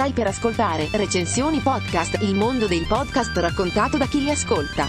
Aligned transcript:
Stai 0.00 0.12
per 0.12 0.28
ascoltare 0.28 0.88
Recensioni 0.92 1.58
Podcast, 1.58 2.22
il 2.22 2.34
mondo 2.34 2.66
dei 2.66 2.86
podcast 2.88 3.36
raccontato 3.36 3.98
da 3.98 4.06
chi 4.06 4.22
li 4.22 4.30
ascolta. 4.30 4.86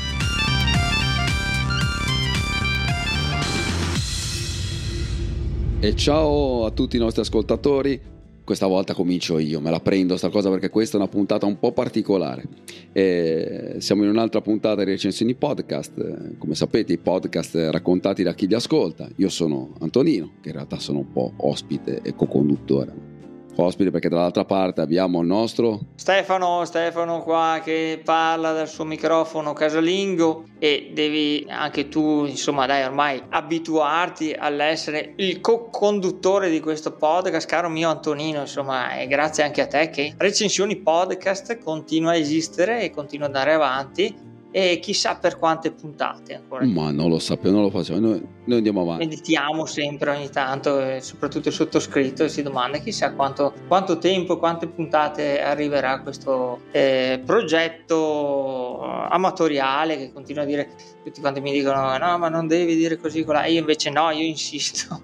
E 5.81 5.95
ciao 5.97 6.63
a 6.63 6.71
tutti 6.71 6.95
i 6.95 6.99
nostri 6.99 7.19
ascoltatori. 7.23 7.99
Questa 8.41 8.67
volta 8.67 8.93
comincio 8.93 9.37
io, 9.37 9.59
me 9.59 9.69
la 9.69 9.81
prendo 9.81 10.15
sta 10.15 10.29
cosa 10.29 10.49
perché 10.49 10.69
questa 10.69 10.95
è 10.95 11.01
una 11.01 11.09
puntata 11.09 11.45
un 11.45 11.59
po' 11.59 11.73
particolare. 11.73 12.45
E 12.93 13.75
siamo 13.79 14.03
in 14.03 14.09
un'altra 14.11 14.39
puntata 14.39 14.85
di 14.85 14.91
recensioni 14.91 15.35
podcast. 15.35 16.37
Come 16.37 16.55
sapete, 16.55 16.93
i 16.93 16.97
podcast 16.97 17.67
raccontati 17.69 18.23
da 18.23 18.33
chi 18.33 18.47
li 18.47 18.53
ascolta. 18.53 19.09
Io 19.17 19.27
sono 19.27 19.73
Antonino, 19.81 20.35
che 20.39 20.47
in 20.47 20.55
realtà 20.55 20.79
sono 20.79 20.99
un 20.99 21.11
po' 21.11 21.33
ospite 21.35 21.99
e 22.01 22.15
co-conduttore 22.15 23.09
ospite 23.55 23.91
perché 23.91 24.09
dall'altra 24.09 24.45
parte 24.45 24.81
abbiamo 24.81 25.21
il 25.21 25.27
nostro 25.27 25.79
Stefano, 25.95 26.63
Stefano 26.65 27.21
qua 27.21 27.59
che 27.63 28.01
parla 28.03 28.51
dal 28.53 28.67
suo 28.67 28.85
microfono 28.85 29.53
casalingo 29.53 30.45
e 30.59 30.91
devi 30.93 31.45
anche 31.49 31.87
tu 31.87 32.25
insomma 32.25 32.65
dai 32.65 32.83
ormai 32.83 33.21
abituarti 33.29 34.33
all'essere 34.33 35.13
il 35.17 35.41
co-conduttore 35.41 36.49
di 36.49 36.59
questo 36.59 36.93
podcast. 36.93 37.47
Caro 37.47 37.69
mio 37.69 37.89
Antonino 37.89 38.41
insomma 38.41 38.95
e 38.97 39.07
grazie 39.07 39.43
anche 39.43 39.61
a 39.61 39.67
te 39.67 39.89
che 39.89 40.13
recensioni 40.17 40.77
podcast 40.77 41.57
continua 41.59 42.11
a 42.11 42.15
esistere 42.15 42.81
e 42.81 42.89
continua 42.89 43.27
ad 43.27 43.35
andare 43.35 43.53
avanti 43.53 44.29
e 44.51 44.79
chissà 44.79 45.15
per 45.15 45.39
quante 45.39 45.71
puntate 45.71 46.35
ancora. 46.35 46.65
Ma 46.65 46.91
non 46.91 47.09
lo 47.09 47.19
sappiamo, 47.19 47.55
non 47.55 47.65
lo 47.65 47.71
facciamo, 47.71 47.99
noi, 47.99 48.21
noi 48.45 48.57
andiamo 48.57 48.81
avanti. 48.81 49.05
Meditiamo 49.05 49.65
sempre 49.65 50.11
ogni 50.11 50.29
tanto, 50.29 50.99
soprattutto 50.99 51.47
il 51.47 51.53
sottoscritto, 51.53 52.25
e 52.25 52.29
si 52.29 52.43
domanda 52.43 52.77
chissà 52.79 53.13
quanto, 53.13 53.53
quanto 53.67 53.97
tempo, 53.97 54.37
quante 54.37 54.67
puntate 54.67 55.41
arriverà 55.41 56.01
questo 56.01 56.61
eh, 56.71 57.21
progetto 57.25 58.81
amatoriale 58.81 59.97
che 59.97 60.11
continua 60.11 60.43
a 60.43 60.45
dire, 60.45 60.69
tutti 61.03 61.21
quanti 61.21 61.39
mi 61.39 61.51
dicono 61.51 61.97
no 61.97 62.17
ma 62.17 62.29
non 62.29 62.47
devi 62.47 62.75
dire 62.75 62.97
così, 62.97 63.19
e 63.25 63.51
io 63.51 63.59
invece 63.59 63.89
no, 63.89 64.11
io 64.11 64.25
insisto. 64.25 65.01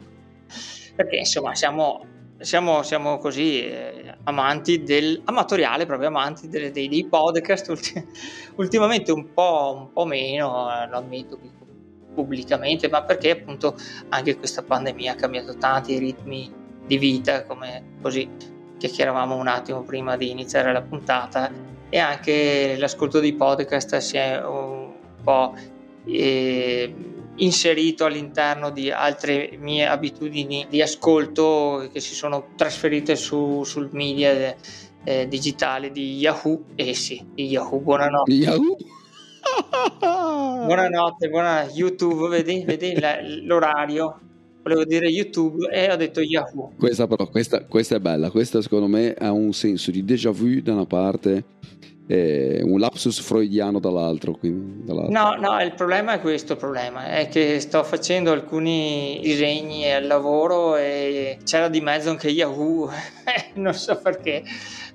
Perché 0.96 1.18
insomma 1.18 1.56
siamo 1.56 2.06
siamo, 2.40 2.84
siamo 2.84 3.18
così 3.18 3.64
eh, 3.64 3.97
amanti 4.28 4.84
del 4.84 5.22
amatoriale, 5.24 5.86
proprio 5.86 6.10
amanti 6.10 6.48
delle, 6.50 6.72
dei, 6.72 6.88
dei, 6.88 7.06
podcast, 7.06 7.70
ulti, 7.70 8.08
ultimamente 8.56 9.12
un 9.12 9.34
po', 9.34 9.76
un 9.78 9.94
po' 9.94 10.06
meno, 10.06 10.70
eh, 10.70 10.88
lo 10.88 10.98
ammetto 10.98 11.40
pubblicamente, 12.14 12.90
ma 12.90 13.04
perché 13.04 13.32
appunto 13.32 13.76
anche 14.10 14.38
questa 14.38 14.64
pandemia 14.64 15.14
ha 15.14 15.16
cambiato 15.16 15.56
tanti 15.58 15.98
ritmi 15.98 16.52
di 16.86 16.98
vita, 16.98 17.46
come 17.46 17.96
così 18.02 18.28
chiacchieravamo 18.78 19.36
un 19.36 19.48
attimo 19.48 19.84
prima 19.84 20.18
di 20.18 20.30
iniziare 20.30 20.74
la 20.74 20.82
puntata, 20.82 21.50
e 21.90 21.98
anche 21.98 22.76
l'ascolto 22.78 23.20
dei 23.20 23.34
podcast 23.34 23.98
si 23.98 24.18
è 24.18 24.44
un 24.44 24.94
po'... 25.24 25.56
Eh, 26.06 27.16
inserito 27.38 28.06
all'interno 28.06 28.70
di 28.70 28.90
altre 28.92 29.58
mie 29.60 29.86
abitudini 29.86 30.66
di 30.70 30.82
ascolto 30.82 31.90
che 31.92 32.00
si 32.00 32.14
sono 32.14 32.50
trasferite 32.56 33.16
su, 33.16 33.64
sul 33.64 33.90
media 33.92 34.56
eh, 35.04 35.28
digitale 35.28 35.92
di 35.92 36.18
Yahoo. 36.18 36.64
Eh 36.76 36.94
sì, 36.94 37.26
di 37.34 37.48
Yahoo, 37.48 37.80
buonanotte. 37.80 38.32
Yahoo? 38.34 38.78
buonanotte, 40.66 41.30
buonanotte. 41.30 41.74
YouTube, 41.74 42.28
vedi, 42.30 42.64
vedi 42.66 42.94
l'orario? 43.44 44.20
Volevo 44.64 44.84
dire 44.84 45.08
YouTube 45.08 45.70
e 45.72 45.90
ho 45.92 45.96
detto 45.96 46.20
Yahoo. 46.20 46.74
Questa 46.78 47.08
però, 47.08 47.28
questa, 47.30 47.64
questa 47.66 47.96
è 47.96 48.00
bella, 48.00 48.30
questa 48.30 48.62
secondo 48.62 48.88
me 48.88 49.14
ha 49.14 49.32
un 49.32 49.54
senso 49.54 49.92
di 49.92 50.04
déjà 50.04 50.32
vu 50.32 50.60
da 50.60 50.74
una 50.74 50.86
parte 50.86 51.46
eh, 52.08 52.62
un 52.64 52.80
lapsus 52.80 53.20
freudiano 53.20 53.80
dall'altro, 53.80 54.34
quindi, 54.34 54.86
dall'altro. 54.86 55.12
No, 55.12 55.36
no, 55.36 55.62
il 55.62 55.74
problema 55.74 56.14
è 56.14 56.22
questo, 56.22 56.54
il 56.54 56.58
problema 56.58 57.08
è 57.08 57.28
che 57.28 57.60
sto 57.60 57.84
facendo 57.84 58.32
alcuni 58.32 59.20
disegni 59.22 59.92
al 59.92 60.08
lavoro 60.08 60.78
e 60.78 61.38
c'era 61.44 61.68
di 61.68 61.82
mezzo 61.82 62.10
anche 62.10 62.30
Yahoo, 62.30 62.90
non 63.56 63.74
so 63.74 63.98
perché 63.98 64.42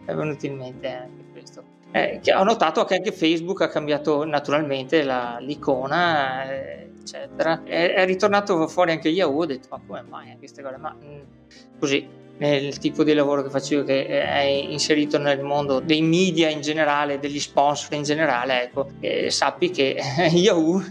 è 0.04 0.14
venuto 0.14 0.46
in 0.46 0.56
mente 0.56 0.88
anche 0.88 1.24
questo. 1.32 1.62
Eh, 1.90 2.20
ho 2.34 2.44
notato 2.44 2.84
che 2.84 2.94
anche 2.94 3.12
Facebook 3.12 3.60
ha 3.60 3.68
cambiato 3.68 4.24
naturalmente 4.24 5.02
la, 5.02 5.36
l'icona, 5.38 6.50
eccetera. 6.50 7.62
È, 7.62 7.92
è, 7.92 8.06
ritornato 8.06 8.66
fuori 8.68 8.92
anche 8.92 9.10
Yahoo, 9.10 9.42
ho 9.42 9.46
detto 9.46 9.68
ma 9.70 9.80
come 9.86 10.02
mai 10.08 10.34
queste 10.38 10.62
cose? 10.62 10.78
Ma 10.78 10.96
mh, 10.98 11.04
mm, 11.04 11.20
così 11.78 12.20
nel 12.42 12.78
tipo 12.78 13.04
di 13.04 13.14
lavoro 13.14 13.44
che 13.44 13.50
faccio 13.50 13.84
che 13.84 14.04
è 14.04 14.40
inserito 14.42 15.16
nel 15.16 15.42
mondo 15.42 15.78
dei 15.78 16.02
media 16.02 16.48
in 16.48 16.60
generale, 16.60 17.20
degli 17.20 17.38
sponsor 17.38 17.94
in 17.94 18.02
generale, 18.02 18.64
ecco, 18.64 18.88
sappi 19.28 19.70
che 19.70 19.96
Yahoo 20.34 20.82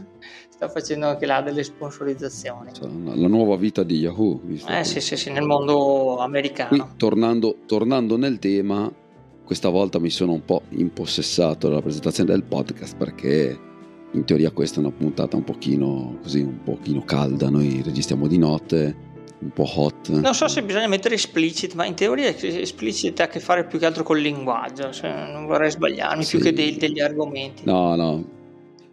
sta 0.50 0.70
facendo 0.70 1.08
anche 1.08 1.26
là 1.26 1.42
delle 1.42 1.64
sponsorizzazioni. 1.64 2.72
Cioè, 2.74 2.88
la 2.88 3.28
nuova 3.28 3.58
vita 3.58 3.84
di 3.84 3.98
Yahoo. 3.98 4.40
Eh 4.66 4.86
sì, 4.86 5.02
sì, 5.02 5.18
sì, 5.18 5.30
nel 5.30 5.44
mondo 5.44 6.20
americano. 6.20 6.70
Qui, 6.70 6.84
tornando, 6.96 7.58
tornando 7.66 8.16
nel 8.16 8.40
tema, 8.40 8.90
questa 9.44 9.68
volta 9.68 10.00
mi 10.00 10.10
sono 10.10 10.32
un 10.32 10.46
po' 10.46 10.62
impossessato 10.70 11.68
della 11.68 11.82
presentazione 11.82 12.32
del 12.32 12.44
podcast 12.44 12.96
perché 12.96 13.60
in 14.14 14.24
teoria 14.24 14.52
questa 14.52 14.78
è 14.78 14.80
una 14.80 14.92
puntata 14.92 15.36
un 15.36 15.44
pochino 15.44 16.18
così, 16.22 16.40
un 16.40 16.64
pochino 16.64 17.04
calda, 17.04 17.50
noi 17.50 17.82
registriamo 17.84 18.28
di 18.28 18.38
notte 18.38 19.10
un 19.42 19.52
po' 19.52 19.66
hot. 19.68 20.10
Non 20.10 20.34
so 20.34 20.48
se 20.48 20.64
bisogna 20.64 20.88
mettere 20.88 21.16
explicit, 21.16 21.74
ma 21.74 21.86
in 21.86 21.96
teoria 21.96 22.28
explicit 22.28 23.20
ha 23.20 23.24
a 23.24 23.28
che 23.28 23.40
fare 23.40 23.66
più 23.66 23.80
che 23.80 23.86
altro 23.86 24.04
col 24.04 24.20
linguaggio, 24.20 24.92
cioè 24.92 25.32
non 25.32 25.46
vorrei 25.46 25.72
sbagliarmi, 25.72 26.24
sì. 26.24 26.38
più 26.38 26.46
che 26.46 26.54
dei, 26.54 26.78
degli 26.78 27.00
argomenti. 27.00 27.64
No, 27.66 27.96
no. 27.96 28.40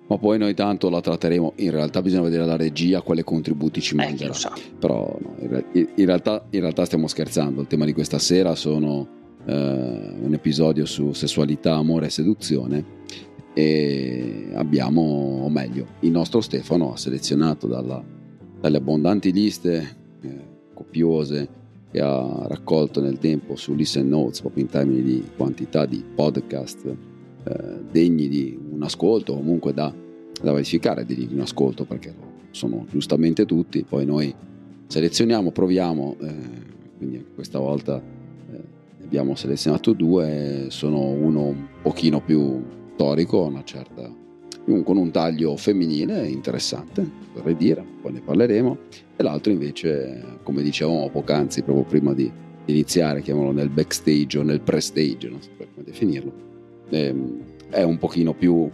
Ma 0.06 0.16
poi 0.16 0.38
noi 0.38 0.54
tanto 0.54 0.88
la 0.88 1.02
tratteremo, 1.02 1.52
in 1.56 1.70
realtà 1.70 2.00
bisogna 2.00 2.22
vedere 2.22 2.46
la 2.46 2.56
regia 2.56 3.02
quale 3.02 3.22
contributi 3.22 3.82
ci 3.82 3.94
manderà. 3.94 4.32
Eh, 4.32 4.60
Però 4.78 5.18
no, 5.20 5.34
in, 5.72 5.88
in, 5.96 6.06
realtà, 6.06 6.46
in, 6.48 6.60
realtà, 6.60 6.86
stiamo 6.86 7.06
scherzando, 7.06 7.60
il 7.60 7.66
tema 7.66 7.84
di 7.84 7.92
questa 7.92 8.18
sera 8.18 8.54
sono 8.54 9.06
eh, 9.44 9.52
un 9.52 10.30
episodio 10.32 10.86
su 10.86 11.12
sessualità, 11.12 11.74
amore 11.74 12.06
e 12.06 12.10
seduzione 12.10 12.96
e 13.52 14.48
abbiamo, 14.54 15.02
o 15.42 15.50
meglio, 15.50 15.86
il 16.00 16.10
nostro 16.10 16.40
Stefano 16.40 16.94
ha 16.94 16.96
selezionato 16.96 17.66
dalla, 17.66 18.02
dalle 18.60 18.76
abbondanti 18.78 19.30
liste 19.30 19.96
copiose 20.88 21.48
che 21.90 22.00
ha 22.00 22.46
raccolto 22.48 23.00
nel 23.00 23.18
tempo 23.18 23.56
su 23.56 23.74
Listen 23.74 24.08
Notes, 24.08 24.40
proprio 24.40 24.64
in 24.64 24.70
termini 24.70 25.02
di 25.02 25.24
quantità 25.36 25.86
di 25.86 26.02
podcast 26.14 26.84
eh, 27.44 27.84
degni 27.90 28.28
di 28.28 28.58
un 28.72 28.82
ascolto, 28.82 29.34
comunque 29.34 29.72
da, 29.72 29.94
da 30.42 30.52
verificare 30.52 31.04
di 31.04 31.28
un 31.30 31.40
ascolto, 31.40 31.84
perché 31.84 32.14
sono 32.50 32.86
giustamente 32.90 33.46
tutti, 33.46 33.84
poi 33.88 34.04
noi 34.04 34.34
selezioniamo, 34.86 35.50
proviamo, 35.50 36.16
eh, 36.20 36.34
quindi 36.96 37.24
questa 37.34 37.58
volta 37.58 37.96
eh, 37.96 38.60
abbiamo 39.02 39.34
selezionato 39.34 39.92
due, 39.92 40.66
sono 40.68 41.00
uno 41.00 41.44
un 41.44 41.66
pochino 41.80 42.20
più 42.20 42.62
storico, 42.94 43.44
una 43.44 43.64
certa 43.64 44.10
con 44.84 44.96
un 44.96 45.10
taglio 45.10 45.56
femminile 45.56 46.26
interessante, 46.26 47.08
vorrei 47.34 47.56
dire, 47.56 47.84
poi 48.00 48.12
ne 48.12 48.20
parleremo, 48.20 48.78
e 49.16 49.22
l'altro 49.22 49.52
invece, 49.52 50.22
come 50.42 50.62
dicevamo 50.62 51.08
poc'anzi, 51.08 51.62
proprio 51.62 51.84
prima 51.84 52.12
di 52.12 52.30
iniziare, 52.66 53.22
chiamalo 53.22 53.50
nel 53.50 53.70
backstage 53.70 54.38
o 54.38 54.42
nel 54.42 54.60
pre-stage, 54.60 55.28
non 55.28 55.40
so 55.40 55.50
come 55.56 55.84
definirlo, 55.84 56.32
ehm, 56.90 57.40
è 57.70 57.82
un 57.82 57.98
pochino 57.98 58.34
più, 58.34 58.70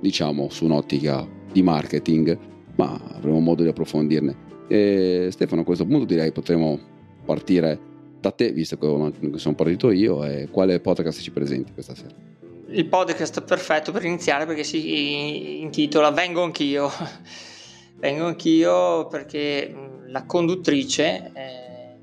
diciamo, 0.00 0.48
su 0.50 0.64
un'ottica 0.64 1.26
di 1.52 1.62
marketing, 1.62 2.38
ma 2.76 3.00
avremo 3.14 3.40
modo 3.40 3.62
di 3.62 3.68
approfondirne. 3.68 4.44
E 4.68 5.28
Stefano, 5.30 5.62
a 5.62 5.64
questo 5.64 5.86
punto 5.86 6.04
direi 6.04 6.32
potremo 6.32 6.78
partire 7.24 7.78
da 8.20 8.30
te, 8.30 8.52
visto 8.52 8.76
che 8.78 9.38
sono 9.38 9.54
partito 9.54 9.90
io, 9.90 10.24
e 10.24 10.48
quale 10.50 10.80
podcast 10.80 11.20
ci 11.20 11.30
presenti 11.30 11.72
questa 11.72 11.94
sera? 11.94 12.35
Il 12.68 12.86
podcast 12.86 13.42
perfetto 13.42 13.92
per 13.92 14.04
iniziare 14.04 14.44
perché 14.44 14.64
si 14.64 15.60
intitola 15.60 16.10
Vengo 16.10 16.42
anch'io. 16.42 16.90
Vengo 17.96 18.26
anch'io 18.26 19.06
perché 19.06 19.74
la 20.06 20.24
conduttrice, 20.24 21.30
eh, 21.32 21.96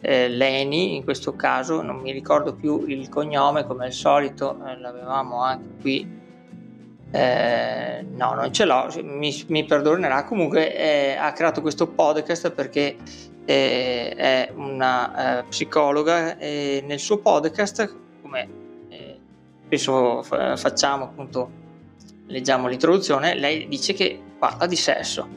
eh, 0.00 0.28
Leni 0.28 0.96
in 0.96 1.04
questo 1.04 1.36
caso, 1.36 1.82
non 1.82 1.96
mi 1.96 2.12
ricordo 2.12 2.54
più 2.54 2.84
il 2.86 3.08
cognome 3.08 3.64
come 3.64 3.86
al 3.86 3.92
solito, 3.92 4.58
eh, 4.66 4.78
l'avevamo 4.78 5.42
anche 5.42 5.80
qui. 5.80 6.18
Eh, 7.12 8.06
no, 8.08 8.34
non 8.34 8.52
ce 8.52 8.64
l'ho, 8.64 8.88
mi, 9.02 9.44
mi 9.48 9.64
perdonerà. 9.64 10.24
Comunque 10.24 10.74
eh, 10.74 11.16
ha 11.16 11.32
creato 11.32 11.60
questo 11.60 11.86
podcast 11.88 12.50
perché 12.50 12.96
eh, 13.44 14.14
è 14.16 14.52
una 14.54 15.44
psicologa 15.48 16.38
e 16.38 16.82
nel 16.86 16.98
suo 16.98 17.18
podcast, 17.18 17.94
come 18.22 18.60
spesso 19.70 20.22
facciamo 20.22 21.04
appunto 21.04 21.50
leggiamo 22.26 22.66
l'introduzione 22.66 23.34
lei 23.34 23.68
dice 23.68 23.92
che 23.92 24.20
parla 24.38 24.66
di 24.66 24.76
sesso 24.76 25.28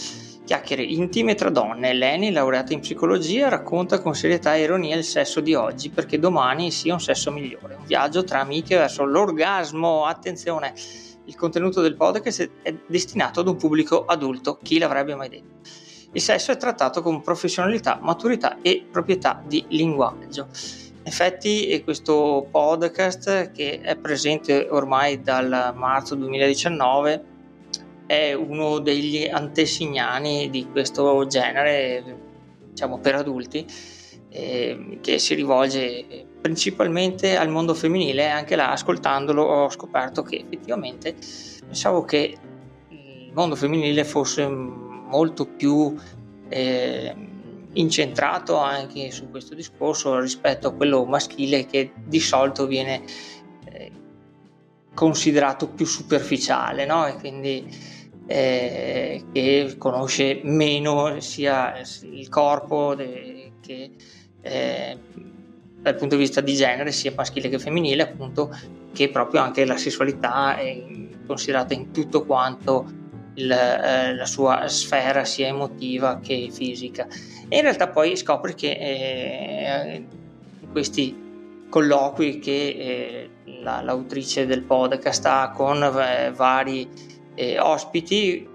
Chiacchiere 0.45 0.83
intime 0.83 1.35
tra 1.35 1.49
donne. 1.49 1.93
Leni, 1.93 2.29
laureata 2.29 2.73
in 2.73 2.81
psicologia, 2.81 3.47
racconta 3.47 4.01
con 4.01 4.13
serietà 4.13 4.55
e 4.55 4.63
ironia 4.63 4.97
il 4.97 5.05
sesso 5.05 5.39
di 5.39 5.53
oggi 5.53 5.89
perché 5.89 6.19
domani 6.19 6.69
sia 6.69 6.91
un 6.91 6.99
sesso 6.99 7.31
migliore. 7.31 7.75
Un 7.75 7.85
viaggio 7.85 8.25
tra 8.25 8.41
amiche 8.41 8.75
verso 8.75 9.05
l'orgasmo. 9.05 10.05
Attenzione, 10.05 10.73
il 11.23 11.35
contenuto 11.37 11.79
del 11.79 11.95
podcast 11.95 12.49
è 12.61 12.75
destinato 12.85 13.39
ad 13.39 13.47
un 13.47 13.55
pubblico 13.55 14.03
adulto. 14.03 14.59
Chi 14.61 14.79
l'avrebbe 14.79 15.15
mai 15.15 15.29
detto? 15.29 15.61
Il 16.11 16.21
sesso 16.21 16.51
è 16.51 16.57
trattato 16.57 17.01
con 17.01 17.21
professionalità, 17.21 17.97
maturità 18.01 18.57
e 18.61 18.85
proprietà 18.91 19.41
di 19.47 19.63
linguaggio. 19.69 20.47
In 21.05 21.09
effetti 21.09 21.81
questo 21.83 22.47
podcast 22.49 23.51
che 23.51 23.81
è 23.81 23.97
presente 23.97 24.69
ormai 24.69 25.21
dal 25.21 25.73
marzo 25.75 26.15
2019 26.15 27.23
è 28.05 28.31
uno 28.31 28.79
degli 28.79 29.27
antesignani 29.27 30.49
di 30.49 30.65
questo 30.71 31.27
genere, 31.27 32.17
diciamo 32.69 32.99
per 32.99 33.15
adulti, 33.15 33.65
eh, 34.29 34.99
che 35.01 35.19
si 35.19 35.33
rivolge 35.33 36.25
principalmente 36.39 37.35
al 37.35 37.49
mondo 37.49 37.73
femminile. 37.73 38.29
Anche 38.29 38.55
là, 38.55 38.71
ascoltandolo, 38.71 39.43
ho 39.43 39.69
scoperto 39.69 40.21
che 40.21 40.37
effettivamente 40.37 41.15
pensavo 41.65 42.05
che 42.05 42.37
il 42.87 43.31
mondo 43.33 43.55
femminile 43.55 44.05
fosse 44.05 44.47
molto 44.47 45.45
più 45.47 45.93
eh, 46.47 47.13
incentrato 47.73 48.57
anche 48.57 49.11
su 49.11 49.29
questo 49.29 49.55
discorso 49.55 50.19
rispetto 50.19 50.67
a 50.67 50.73
quello 50.73 51.05
maschile 51.05 51.65
che 51.65 51.91
di 51.95 52.19
solito 52.19 52.67
viene 52.67 53.03
eh, 53.65 53.91
considerato 54.93 55.69
più 55.69 55.85
superficiale, 55.85 56.85
no? 56.85 57.07
E 57.07 57.13
quindi 57.15 57.65
eh, 58.27 59.25
che 59.31 59.75
conosce 59.77 60.41
meno 60.43 61.19
sia 61.19 61.81
il 62.11 62.29
corpo 62.29 62.95
de, 62.95 63.53
che 63.61 63.91
eh, 64.41 64.97
dal 65.81 65.95
punto 65.95 66.15
di 66.15 66.21
vista 66.21 66.41
di 66.41 66.55
genere 66.55 66.91
sia 66.91 67.13
maschile 67.15 67.49
che 67.49 67.59
femminile 67.59 68.03
appunto 68.03 68.55
che 68.93 69.09
proprio 69.09 69.41
anche 69.41 69.65
la 69.65 69.77
sessualità 69.77 70.57
è 70.57 70.81
considerata 71.25 71.73
in 71.73 71.91
tutto 71.91 72.25
quanto 72.25 73.01
il, 73.35 73.51
eh, 73.51 74.15
la 74.15 74.25
sua 74.25 74.67
sfera 74.67 75.23
sia 75.25 75.47
emotiva 75.47 76.19
che 76.19 76.49
fisica. 76.51 77.07
E 77.47 77.55
in 77.57 77.61
realtà 77.61 77.89
poi 77.89 78.15
scopri 78.15 78.55
che 78.55 78.71
eh, 78.71 80.05
questi 80.71 81.21
colloqui 81.69 82.39
che 82.39 82.51
eh, 82.51 83.29
la, 83.61 83.81
l'autrice 83.81 84.45
del 84.45 84.61
podcast 84.63 85.25
ha 85.25 85.51
con 85.51 85.81
eh, 85.83 86.31
vari 86.31 86.87
eh, 87.35 87.59
ospiti 87.59 88.47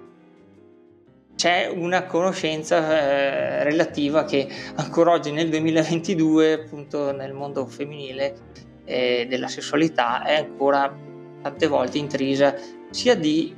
c'è 1.35 1.69
una 1.73 2.05
conoscenza 2.05 2.79
eh, 2.79 3.65
relativa 3.65 4.25
che 4.25 4.49
ancora 4.77 5.13
oggi 5.13 5.31
nel 5.31 5.49
2022 5.49 6.53
appunto 6.53 7.13
nel 7.13 7.33
mondo 7.33 7.67
femminile 7.67 8.37
eh, 8.85 9.27
della 9.29 9.49
sessualità 9.49 10.25
è 10.25 10.37
ancora 10.37 10.93
tante 11.43 11.67
volte 11.69 11.99
intrisa 11.99 12.55
sia 12.91 13.15
di 13.15 13.55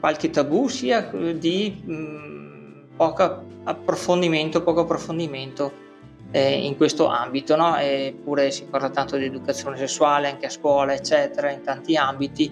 qualche 0.00 0.30
tabù 0.30 0.68
sia 0.68 1.02
di 1.02 1.82
mh, 1.84 1.92
mm, 1.92 2.82
poco 2.96 3.44
approfondimento 3.64 4.62
poco 4.62 4.80
approfondimento 4.80 5.88
eh, 6.32 6.64
in 6.64 6.76
questo 6.76 7.06
ambito 7.06 7.54
no? 7.56 7.76
eppure 7.76 8.50
si 8.50 8.64
parla 8.64 8.90
tanto 8.90 9.16
di 9.16 9.26
educazione 9.26 9.76
sessuale 9.76 10.28
anche 10.28 10.46
a 10.46 10.50
scuola 10.50 10.94
eccetera 10.94 11.50
in 11.50 11.62
tanti 11.62 11.96
ambiti 11.96 12.50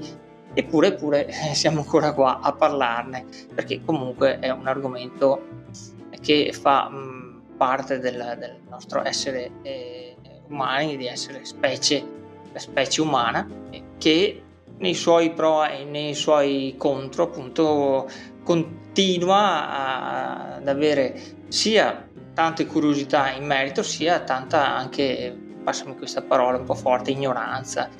eppure 0.54 0.94
pure, 0.94 1.26
eh, 1.26 1.54
siamo 1.54 1.80
ancora 1.80 2.12
qua 2.12 2.40
a 2.40 2.52
parlarne 2.52 3.24
perché 3.54 3.82
comunque 3.84 4.38
è 4.38 4.50
un 4.50 4.66
argomento 4.66 5.42
che 6.20 6.52
fa 6.52 6.88
mh, 6.88 7.42
parte 7.56 7.98
del, 7.98 8.36
del, 8.38 8.56
nostro 8.68 9.06
essere 9.06 9.50
eh, 9.62 10.16
umani, 10.48 10.96
di 10.96 11.06
essere 11.06 11.44
specie, 11.44 12.04
specie 12.54 13.00
umana 13.00 13.46
che 13.98 14.42
nei 14.78 14.94
suoi 14.94 15.32
pro 15.32 15.64
e 15.64 15.84
nei 15.84 16.14
suoi 16.14 16.74
contro 16.78 17.24
appunto 17.24 18.08
continua 18.42 20.56
ad 20.56 20.68
avere 20.68 21.20
sia 21.48 22.08
tante 22.34 22.66
curiosità 22.66 23.32
in 23.32 23.44
merito 23.44 23.82
sia 23.82 24.20
tanta 24.20 24.76
anche 24.76 25.36
passami 25.62 25.96
questa 25.96 26.22
parola 26.22 26.58
un 26.58 26.64
po' 26.64 26.74
forte 26.74 27.10
ignoranza 27.10 27.90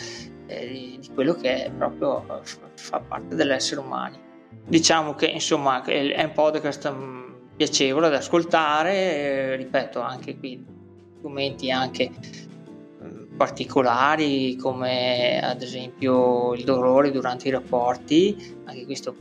eh, 0.46 0.68
di, 0.68 0.98
di, 1.00 1.08
quello 1.12 1.34
che 1.34 1.64
è 1.64 1.70
proprio 1.70 2.42
fa 2.74 3.00
parte 3.00 3.34
dell'essere 3.34 3.80
umano. 3.80 4.26
Diciamo 4.64 5.14
che 5.14 5.26
insomma 5.26 5.82
è 5.82 6.22
un 6.22 6.32
podcast 6.32 6.90
mm, 6.90 7.32
piacevole 7.56 8.08
da 8.08 8.18
ascoltare, 8.18 8.94
eh, 8.94 9.56
ripeto 9.56 10.00
anche 10.00 10.38
qui 10.38 10.64
argomenti 11.16 11.70
anche 11.70 12.10
particolari 13.38 14.56
come 14.56 15.40
ad 15.40 15.62
esempio 15.62 16.52
il 16.52 16.64
dolore 16.64 17.10
durante 17.10 17.48
i 17.48 17.52
rapporti, 17.52 18.58
anche 18.64 18.84
questo 18.84 19.16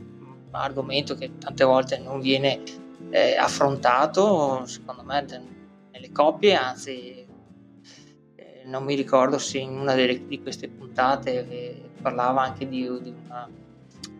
argomento 0.50 1.14
che 1.14 1.38
tante 1.38 1.64
volte 1.64 1.98
non 1.98 2.20
viene 2.20 2.60
eh, 3.10 3.36
affrontato 3.36 4.66
secondo 4.66 5.04
me 5.04 5.24
nelle 5.92 6.12
coppie, 6.12 6.54
anzi 6.54 7.26
non 8.68 8.84
mi 8.84 8.94
ricordo 8.94 9.38
se 9.38 9.58
in 9.58 9.78
una 9.78 9.94
delle, 9.94 10.26
di 10.26 10.40
queste 10.42 10.68
puntate 10.68 11.48
eh, 11.48 11.90
parlava 12.00 12.42
anche 12.42 12.68
di, 12.68 12.80
di 13.00 13.14
una 13.24 13.48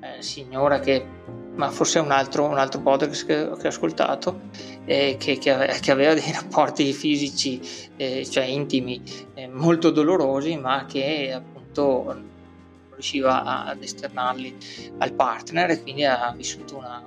eh, 0.00 0.22
signora 0.22 0.80
che, 0.80 1.04
ma 1.54 1.70
forse 1.70 1.98
un 1.98 2.10
altro, 2.10 2.46
un 2.46 2.58
altro 2.58 2.80
podcast 2.80 3.26
che, 3.26 3.50
che 3.58 3.66
ho 3.66 3.68
ascoltato, 3.68 4.40
eh, 4.84 5.16
che, 5.18 5.38
che, 5.38 5.78
che, 5.80 5.90
aveva 5.90 6.14
dei 6.14 6.30
rapporti 6.32 6.92
fisici, 6.92 7.60
eh, 7.96 8.24
cioè 8.26 8.44
intimi, 8.44 9.02
eh, 9.34 9.48
molto 9.48 9.90
dolorosi, 9.90 10.56
ma 10.56 10.84
che 10.86 11.32
appunto 11.32 12.26
riusciva 12.90 13.66
ad 13.66 13.82
esternarli 13.82 14.56
al 14.98 15.12
partner 15.12 15.70
e 15.70 15.82
quindi 15.82 16.04
ha 16.04 16.32
vissuto 16.36 16.76
una 16.76 17.04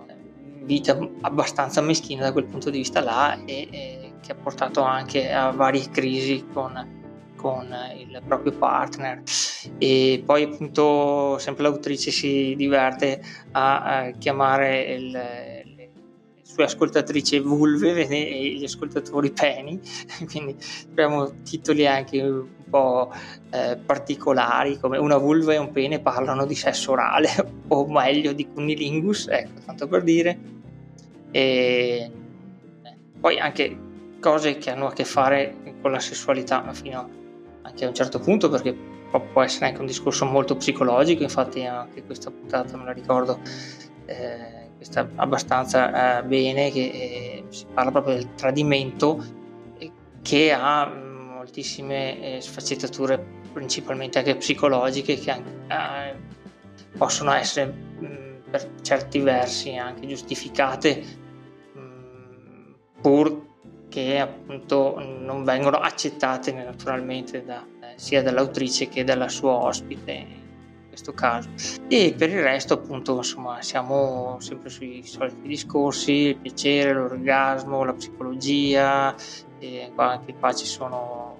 vita 0.63 0.97
abbastanza 1.21 1.81
meschina 1.81 2.23
da 2.23 2.31
quel 2.31 2.45
punto 2.45 2.69
di 2.69 2.77
vista 2.77 3.01
là 3.01 3.37
e, 3.45 3.67
e 3.69 4.13
che 4.21 4.31
ha 4.31 4.35
portato 4.35 4.81
anche 4.83 5.31
a 5.31 5.51
varie 5.51 5.89
crisi 5.89 6.45
con 6.53 6.99
con 7.41 7.75
il 7.97 8.21
proprio 8.25 8.51
partner. 8.53 9.23
E 9.79 10.21
poi 10.23 10.43
appunto 10.43 11.37
sempre 11.39 11.63
l'autrice 11.63 12.11
si 12.11 12.53
diverte 12.55 13.21
a, 13.51 13.81
a 13.81 14.11
chiamare 14.11 14.83
il, 14.93 15.09
le 15.09 15.89
sue 16.43 16.65
ascoltatrici 16.65 17.39
vulve 17.39 18.07
e 18.07 18.55
gli 18.55 18.63
ascoltatori 18.63 19.31
peni. 19.31 19.81
Quindi 20.29 20.55
abbiamo 20.89 21.41
titoli 21.41 21.87
anche 21.87 22.21
un 22.21 22.69
po' 22.69 23.11
eh, 23.49 23.77
particolari 23.83 24.79
come 24.79 24.97
una 24.97 25.17
vulva 25.17 25.53
e 25.53 25.57
un 25.57 25.71
pene 25.71 25.99
parlano 25.99 26.45
di 26.45 26.55
sesso 26.55 26.91
orale 26.91 27.29
o 27.67 27.87
meglio 27.87 28.33
di 28.33 28.47
cunnilingus 28.47 29.27
ecco 29.29 29.61
tanto 29.65 29.87
per 29.87 30.03
dire. 30.03 30.39
E 31.31 32.11
poi 33.19 33.39
anche 33.39 33.89
cose 34.19 34.57
che 34.57 34.69
hanno 34.69 34.87
a 34.87 34.93
che 34.93 35.05
fare 35.05 35.55
con 35.81 35.91
la 35.91 35.99
sessualità 35.99 36.71
fino 36.73 36.99
a 36.99 37.20
anche 37.71 37.85
a 37.85 37.87
un 37.87 37.95
certo 37.95 38.19
punto 38.19 38.49
perché 38.49 38.75
può 39.33 39.41
essere 39.41 39.67
anche 39.67 39.79
un 39.79 39.87
discorso 39.87 40.25
molto 40.25 40.55
psicologico, 40.55 41.23
infatti 41.23 41.65
anche 41.65 42.03
questa 42.03 42.29
puntata 42.29 42.77
me 42.77 42.85
la 42.85 42.91
ricordo 42.93 43.39
eh, 44.05 44.69
questa 44.75 45.09
abbastanza 45.15 46.19
eh, 46.19 46.23
bene, 46.23 46.71
che 46.71 46.79
eh, 46.79 47.43
si 47.49 47.65
parla 47.73 47.91
proprio 47.91 48.15
del 48.15 48.33
tradimento 48.35 49.23
che 50.21 50.51
ha 50.51 50.85
moltissime 50.85 52.37
eh, 52.37 52.41
sfaccettature 52.41 53.39
principalmente 53.51 54.19
anche 54.19 54.35
psicologiche 54.35 55.15
che 55.15 55.31
anche, 55.31 55.49
eh, 55.67 56.15
possono 56.97 57.33
essere 57.33 57.65
mh, 57.65 58.49
per 58.49 58.69
certi 58.81 59.19
versi 59.19 59.75
anche 59.75 60.07
giustificate 60.07 61.03
mh, 61.73 62.75
pur 63.01 63.49
che 63.91 64.19
appunto 64.19 64.95
non 64.97 65.43
vengono 65.43 65.77
accettate 65.77 66.53
naturalmente 66.53 67.43
da, 67.43 67.65
sia 67.97 68.23
dall'autrice 68.23 68.87
che 68.87 69.03
dalla 69.03 69.27
sua 69.27 69.51
ospite 69.51 70.11
in 70.11 70.87
questo 70.87 71.11
caso. 71.11 71.49
E 71.89 72.15
per 72.17 72.29
il 72.29 72.41
resto 72.41 72.75
appunto 72.75 73.17
insomma 73.17 73.61
siamo 73.61 74.37
sempre 74.39 74.69
sui 74.69 75.03
soliti 75.03 75.45
discorsi 75.45 76.11
il 76.11 76.37
piacere, 76.37 76.93
l'orgasmo, 76.93 77.83
la 77.83 77.93
psicologia 77.93 79.13
e 79.59 79.91
qua, 79.93 80.11
anche 80.11 80.35
qua 80.39 80.53
ci 80.53 80.65
sono 80.65 81.37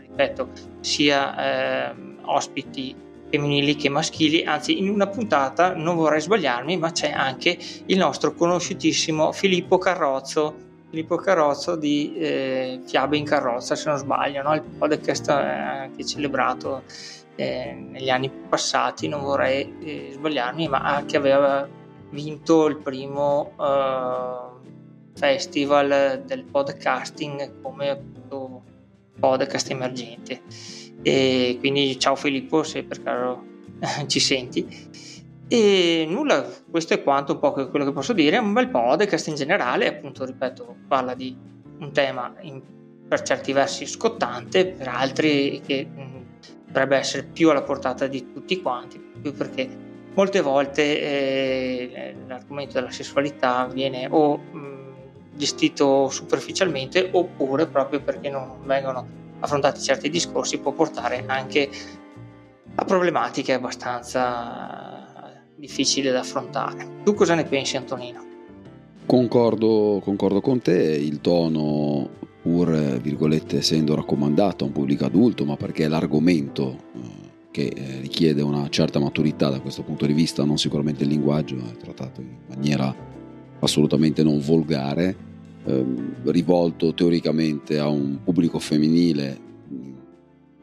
ripeto 0.00 0.48
sia 0.80 1.90
eh, 1.90 1.94
ospiti 2.22 2.96
femminili 3.28 3.76
che 3.76 3.88
maschili, 3.88 4.44
anzi 4.44 4.78
in 4.78 4.88
una 4.88 5.06
puntata 5.06 5.74
non 5.74 5.96
vorrei 5.96 6.20
sbagliarmi, 6.20 6.76
ma 6.76 6.92
c'è 6.92 7.10
anche 7.10 7.56
il 7.86 7.96
nostro 7.98 8.34
conosciutissimo 8.34 9.32
Filippo 9.32 9.78
Carrozzo 9.78 10.70
Filippo 10.92 11.16
Carrozzo 11.16 11.74
di 11.74 12.12
eh, 12.16 12.82
Fiabe 12.84 13.16
in 13.16 13.24
carrozza, 13.24 13.74
se 13.74 13.88
non 13.88 13.96
sbaglio, 13.96 14.42
no? 14.42 14.52
il 14.52 14.60
podcast 14.60 15.30
eh, 15.30 15.32
anche 15.32 16.04
celebrato 16.04 16.82
eh, 17.34 17.72
negli 17.72 18.10
anni 18.10 18.30
passati, 18.30 19.08
non 19.08 19.22
vorrei 19.22 19.74
eh, 19.80 20.10
sbagliarmi, 20.12 20.68
ma 20.68 21.02
che 21.06 21.16
aveva 21.16 21.66
vinto 22.10 22.66
il 22.66 22.76
primo 22.76 23.52
uh, 23.56 24.60
festival 25.14 26.24
del 26.26 26.44
podcasting 26.44 27.62
come 27.62 27.88
appunto 27.88 28.62
podcast 29.18 29.70
emergente. 29.70 30.42
E 31.00 31.56
quindi 31.58 31.98
ciao 31.98 32.16
Filippo, 32.16 32.62
se 32.64 32.82
per 32.82 33.02
caso 33.02 33.42
ci 34.08 34.20
senti. 34.20 34.90
E 35.48 36.06
nulla, 36.08 36.46
questo 36.70 36.94
è 36.94 37.02
quanto 37.02 37.34
un 37.34 37.38
po' 37.38 37.52
quello 37.52 37.84
che 37.84 37.92
posso 37.92 38.12
dire. 38.12 38.36
È 38.36 38.40
un 38.40 38.52
bel 38.52 38.68
podcast 38.68 39.28
in 39.28 39.34
generale, 39.34 39.88
appunto, 39.88 40.24
ripeto, 40.24 40.76
parla 40.88 41.14
di 41.14 41.36
un 41.78 41.92
tema 41.92 42.34
in, 42.40 42.62
per 43.06 43.22
certi 43.22 43.52
versi 43.52 43.86
scottante, 43.86 44.66
per 44.66 44.88
altri 44.88 45.60
che 45.64 45.84
mh, 45.84 46.24
dovrebbe 46.66 46.96
essere 46.96 47.24
più 47.24 47.50
alla 47.50 47.62
portata 47.62 48.06
di 48.06 48.32
tutti 48.32 48.60
quanti, 48.62 48.98
più 48.98 49.34
perché 49.34 49.68
molte 50.14 50.40
volte 50.40 51.00
eh, 51.00 52.14
l'argomento 52.26 52.74
della 52.74 52.90
sessualità 52.90 53.66
viene 53.66 54.06
o 54.10 54.36
mh, 54.36 54.82
gestito 55.34 56.08
superficialmente 56.08 57.10
oppure 57.12 57.66
proprio 57.66 58.00
perché 58.00 58.30
non 58.30 58.58
vengono 58.64 59.20
affrontati 59.40 59.80
certi 59.80 60.08
discorsi 60.08 60.58
può 60.58 60.72
portare 60.72 61.24
anche 61.26 61.68
a 62.74 62.84
problematiche 62.84 63.52
abbastanza 63.52 64.81
difficili 65.62 66.10
da 66.10 66.18
affrontare. 66.18 66.88
Tu 67.04 67.14
cosa 67.14 67.36
ne 67.36 67.44
pensi 67.44 67.76
Antonino? 67.76 68.20
Concordo, 69.06 70.00
concordo 70.02 70.40
con 70.40 70.60
te, 70.60 70.74
il 70.74 71.20
tono 71.20 72.08
pur 72.42 72.98
virgolette 73.00 73.58
essendo 73.58 73.94
raccomandato 73.94 74.64
a 74.64 74.66
un 74.66 74.72
pubblico 74.72 75.04
adulto 75.04 75.44
ma 75.44 75.56
perché 75.56 75.86
l'argomento 75.86 76.76
eh, 76.94 76.98
che 77.52 77.66
eh, 77.66 78.00
richiede 78.00 78.42
una 78.42 78.68
certa 78.70 78.98
maturità 78.98 79.50
da 79.50 79.60
questo 79.60 79.84
punto 79.84 80.04
di 80.04 80.12
vista, 80.12 80.44
non 80.44 80.58
sicuramente 80.58 81.04
il 81.04 81.10
linguaggio, 81.10 81.56
è 81.58 81.76
trattato 81.76 82.20
in 82.20 82.38
maniera 82.48 82.92
assolutamente 83.60 84.24
non 84.24 84.40
volgare, 84.40 85.14
ehm, 85.64 86.22
rivolto 86.24 86.92
teoricamente 86.92 87.78
a 87.78 87.86
un 87.86 88.18
pubblico 88.24 88.58
femminile 88.58 89.38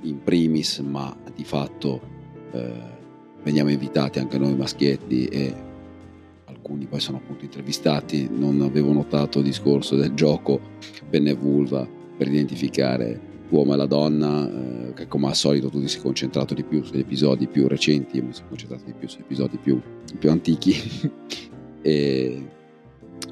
in 0.02 0.22
primis, 0.22 0.80
ma 0.80 1.16
di 1.34 1.46
fatto 1.46 2.02
eh, 2.52 2.98
veniamo 3.44 3.70
invitati 3.70 4.20
anche 4.20 4.38
noi 4.38 4.56
maschietti 4.56 5.26
e 5.26 5.56
alcuni 6.46 6.86
poi 6.86 7.00
sono 7.00 7.18
appunto 7.18 7.46
intervistati, 7.46 8.30
non 8.30 8.62
avevo 8.62 8.92
notato 8.92 9.40
il 9.40 9.46
discorso 9.46 9.96
del 9.96 10.14
gioco 10.14 10.60
penne 11.10 11.32
e 11.32 11.36
vulva 11.36 11.88
per 12.18 12.28
identificare 12.28 13.28
l'uomo 13.50 13.74
e 13.74 13.78
la 13.78 13.86
donna, 13.86 14.48
eh, 14.48 14.94
che 14.94 15.08
come 15.08 15.28
al 15.28 15.36
solito 15.36 15.70
tu 15.70 15.80
ti 15.80 15.88
sei 15.88 16.02
concentrato 16.02 16.54
di 16.54 16.64
più 16.64 16.84
sugli 16.84 17.00
episodi 17.00 17.48
più 17.48 17.68
recenti, 17.68 18.18
io 18.18 18.24
mi 18.24 18.34
sono 18.34 18.50
concentrato 18.50 18.84
di 18.86 18.94
più 18.94 19.08
sugli 19.08 19.22
episodi 19.22 19.58
più, 19.58 19.82
più 20.18 20.30
antichi. 20.30 20.76
e 21.82 22.48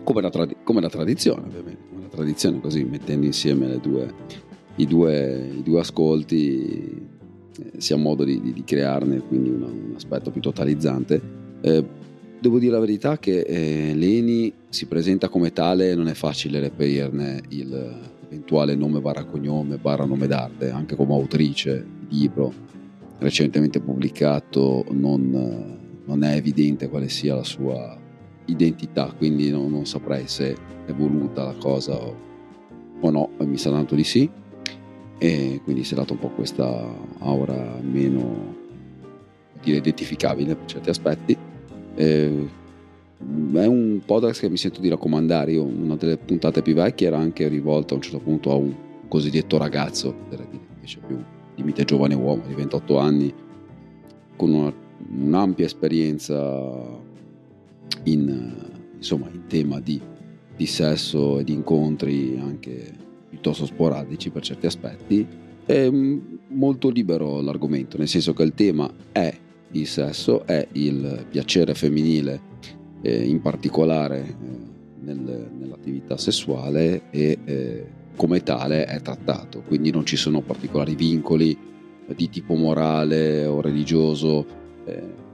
come 0.04 0.22
la, 0.22 0.30
trad- 0.30 0.56
come 0.64 0.82
la, 0.82 0.90
tradizione, 0.90 1.46
ovviamente, 1.46 1.82
come 1.90 2.02
la 2.02 2.08
tradizione 2.08 2.60
così, 2.60 2.84
mettendo 2.84 3.26
insieme 3.26 3.78
due, 3.80 4.14
i, 4.76 4.86
due, 4.86 5.52
i, 5.58 5.64
due, 5.64 5.80
ascolti, 5.80 7.08
eh, 7.60 7.82
sia 7.82 7.98
modo 7.98 8.24
di, 8.24 8.42
di, 8.42 8.54
di 8.54 8.64
crearne 8.64 9.20
quindi 9.20 9.50
una, 9.50 9.68
un 9.68 9.94
aspetto 9.96 10.32
più 10.32 10.42
totalizzante. 10.42 11.22
Eh, 11.62 11.86
devo 12.40 12.60
dire 12.60 12.74
la 12.74 12.80
verità 12.80 13.18
che 13.18 13.42
eh, 13.42 13.94
Leni 13.96 14.52
si 14.70 14.86
presenta 14.86 15.30
come 15.30 15.52
tale, 15.54 15.96
non 15.96 16.08
è 16.08 16.14
facile 16.14 16.60
reperirne 16.60 17.42
il 17.50 18.16
eventuale 18.30 18.76
nome 18.76 19.00
barra 19.00 19.24
cognome 19.24 19.78
barra 19.78 20.06
nome 20.06 20.28
d'arte, 20.28 20.70
anche 20.70 20.96
come 20.96 21.14
autrice 21.14 21.86
di 22.08 22.20
libro 22.20 22.54
recentemente 23.20 23.80
pubblicato 23.80 24.86
non, 24.92 25.80
non 26.06 26.24
è 26.24 26.36
evidente 26.36 26.90
quale 26.90 27.10
sia 27.10 27.36
la 27.36 27.44
sua 27.44 27.98
identità, 28.46 29.14
quindi 29.18 29.50
non, 29.50 29.72
non 29.72 29.86
saprei 29.86 30.28
se 30.28 30.56
è 30.86 30.92
voluta 30.94 31.44
la 31.46 31.56
cosa 31.58 31.96
o, 31.96 32.16
o 33.00 33.10
no, 33.10 33.30
mi 33.40 33.58
sa 33.58 33.72
tanto 33.72 33.96
di 33.96 34.04
sì 34.04 34.30
e 35.18 35.62
quindi 35.64 35.84
si 35.84 35.94
è 35.94 35.98
dato 35.98 36.14
un 36.14 36.20
po' 36.20 36.30
questa 36.30 36.86
aura 37.20 37.80
meno 37.82 38.56
identificabile 39.64 40.56
per 40.56 40.66
certi 40.66 40.90
aspetti. 40.90 41.38
E, 41.96 42.48
è 43.54 43.66
un 43.66 44.02
podcast 44.06 44.42
che 44.42 44.50
mi 44.50 44.58
sento 44.58 44.80
di 44.80 44.90
raccomandare. 44.90 45.54
Io, 45.54 45.64
una 45.64 45.96
delle 45.96 46.18
puntate 46.18 46.62
più 46.62 46.76
vecchie 46.76 47.08
era 47.08 47.18
anche 47.18 47.48
rivolta 47.48 47.94
a 47.94 47.98
un 47.98 48.04
certo 48.04 48.20
punto 48.20 48.52
a 48.52 48.56
un 48.56 48.74
cosiddetto 49.08 49.58
ragazzo, 49.58 50.14
invece 50.30 51.00
più 51.06 51.18
limite 51.56 51.84
giovane 51.84 52.14
uomo 52.14 52.44
di 52.46 52.54
28 52.54 52.98
anni, 53.00 53.34
con 54.36 54.54
una, 54.54 54.72
un'ampia 55.10 55.66
esperienza 55.66 57.06
in, 58.04 58.54
insomma, 58.96 59.28
in 59.32 59.48
tema 59.48 59.80
di, 59.80 60.00
di 60.56 60.66
sesso 60.68 61.40
e 61.40 61.44
di 61.44 61.54
incontri 61.54 62.38
anche 62.40 63.06
piuttosto 63.30 63.66
sporadici 63.66 64.30
per 64.30 64.42
certi 64.42 64.66
aspetti. 64.66 65.26
È 65.66 65.90
molto 65.90 66.90
libero 66.90 67.42
l'argomento, 67.42 67.98
nel 67.98 68.08
senso 68.08 68.34
che 68.34 68.44
il 68.44 68.54
tema 68.54 68.90
è 69.12 69.36
il 69.72 69.88
sesso, 69.88 70.46
è 70.46 70.66
il 70.74 71.26
piacere 71.30 71.74
femminile, 71.74 72.42
eh, 73.02 73.26
in 73.26 73.42
particolare 73.42 74.20
eh, 74.20 74.34
nel, 75.02 75.50
nell'attività 75.58 76.18
sessuale 76.18 77.10
e 77.10 77.38
eh, 77.44 77.86
come 78.16 78.44
tale 78.44 78.86
è 78.86 79.02
trattato, 79.02 79.62
quindi 79.62 79.92
non 79.92 80.06
ci 80.06 80.16
sono 80.16 80.42
particolari 80.42 80.96
vincoli 80.96 81.58
di 82.16 82.30
tipo 82.30 82.56
morale 82.56 83.46
o 83.46 83.60
religioso. 83.60 84.46
Eh, 84.86 85.26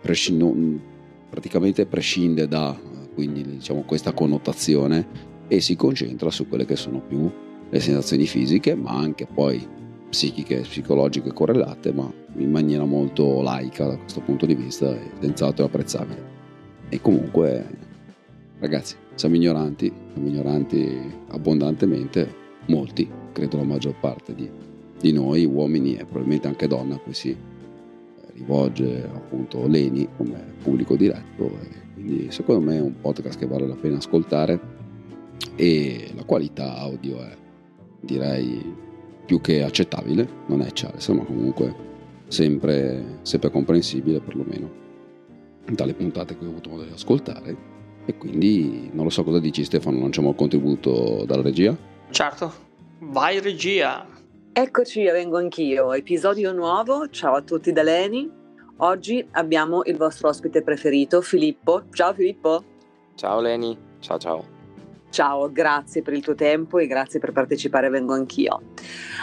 prescind- 0.00 0.80
praticamente 1.28 1.84
prescinde 1.84 2.48
da 2.48 2.76
quindi, 3.18 3.42
diciamo, 3.42 3.82
questa 3.82 4.12
connotazione 4.12 5.06
e 5.48 5.60
si 5.60 5.76
concentra 5.76 6.30
su 6.30 6.46
quelle 6.48 6.64
che 6.64 6.76
sono 6.76 7.00
più 7.00 7.30
le 7.70 7.80
sensazioni 7.80 8.26
fisiche, 8.26 8.74
ma 8.74 8.90
anche 8.90 9.26
poi 9.26 9.66
psichiche, 10.08 10.60
psicologiche 10.60 11.32
correlate, 11.32 11.92
ma 11.92 12.10
in 12.36 12.50
maniera 12.50 12.84
molto 12.84 13.42
laica 13.42 13.86
da 13.86 13.96
questo 13.96 14.20
punto 14.20 14.46
di 14.46 14.54
vista 14.54 14.94
e 14.94 15.10
senz'altro 15.20 15.66
apprezzabile. 15.66 16.36
E 16.88 17.00
comunque, 17.00 17.66
ragazzi, 18.58 18.94
siamo 19.14 19.34
ignoranti, 19.34 19.92
siamo 20.12 20.28
ignoranti 20.28 20.98
abbondantemente, 21.28 22.46
molti, 22.66 23.08
credo 23.32 23.58
la 23.58 23.64
maggior 23.64 23.94
parte 23.98 24.34
di, 24.34 24.48
di 25.00 25.12
noi, 25.12 25.44
uomini 25.44 25.96
e 25.96 26.04
probabilmente 26.04 26.46
anche 26.46 26.66
donne 26.66 26.94
a 26.94 26.98
cui 26.98 27.14
si 27.14 27.36
rivolge 28.34 29.02
appunto 29.12 29.66
Leni 29.66 30.08
come 30.16 30.54
pubblico 30.62 30.96
diretto 30.96 31.44
e 31.44 31.86
quindi 31.94 32.30
secondo 32.30 32.64
me 32.64 32.76
è 32.76 32.80
un 32.80 32.94
podcast 33.00 33.36
che 33.36 33.46
vale 33.46 33.66
la 33.66 33.74
pena 33.74 33.96
ascoltare 33.96 34.77
e 35.56 36.10
la 36.14 36.24
qualità 36.24 36.76
audio 36.76 37.20
è 37.20 37.36
direi 38.00 38.74
più 39.24 39.40
che 39.40 39.62
accettabile, 39.62 40.28
non 40.46 40.62
è 40.62 40.66
eccellente, 40.66 41.12
ma 41.12 41.24
comunque 41.24 41.74
sempre, 42.28 43.18
sempre 43.22 43.50
comprensibile 43.50 44.20
perlomeno 44.20 44.86
dalle 45.70 45.94
puntate 45.94 46.38
che 46.38 46.44
ho 46.44 46.48
avuto 46.48 46.70
modo 46.70 46.84
di 46.84 46.92
ascoltare 46.92 47.56
e 48.06 48.16
quindi 48.16 48.88
non 48.92 49.04
lo 49.04 49.10
so 49.10 49.22
cosa 49.22 49.38
dici 49.38 49.64
Stefano, 49.64 50.00
lanciamo 50.00 50.30
il 50.30 50.36
contributo 50.36 51.24
dalla 51.26 51.42
regia? 51.42 51.76
Certo, 52.10 52.52
vai 53.00 53.40
regia! 53.40 54.06
Eccoci, 54.50 55.04
vengo 55.04 55.36
anch'io. 55.36 55.92
Episodio 55.92 56.52
nuovo. 56.52 57.08
Ciao 57.10 57.36
a 57.36 57.42
tutti 57.42 57.70
da 57.70 57.84
Leni. 57.84 58.28
Oggi 58.78 59.24
abbiamo 59.32 59.82
il 59.84 59.96
vostro 59.96 60.28
ospite 60.30 60.62
preferito, 60.62 61.20
Filippo. 61.20 61.84
Ciao 61.92 62.12
Filippo. 62.12 62.64
Ciao 63.14 63.40
Leni. 63.40 63.78
Ciao 64.00 64.18
ciao. 64.18 64.57
Ciao, 65.10 65.50
grazie 65.50 66.02
per 66.02 66.12
il 66.12 66.22
tuo 66.22 66.34
tempo 66.34 66.78
e 66.78 66.86
grazie 66.86 67.18
per 67.18 67.32
partecipare, 67.32 67.88
vengo 67.88 68.12
anch'io. 68.12 68.60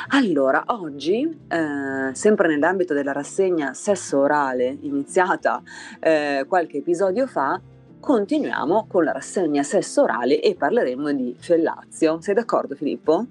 Allora, 0.09 0.63
oggi, 0.67 1.21
eh, 1.47 2.13
sempre 2.13 2.47
nell'ambito 2.47 2.93
della 2.93 3.11
rassegna 3.11 3.73
Sesso 3.73 4.19
Orale, 4.19 4.77
iniziata 4.81 5.61
eh, 5.99 6.45
qualche 6.47 6.77
episodio 6.77 7.27
fa, 7.27 7.61
continuiamo 7.99 8.87
con 8.87 9.03
la 9.03 9.11
rassegna 9.11 9.63
Sesso 9.63 10.01
Orale 10.01 10.41
e 10.41 10.55
parleremo 10.55 11.13
di 11.13 11.35
fellazio. 11.37 12.19
Sei 12.19 12.33
d'accordo 12.33 12.75
Filippo? 12.75 13.25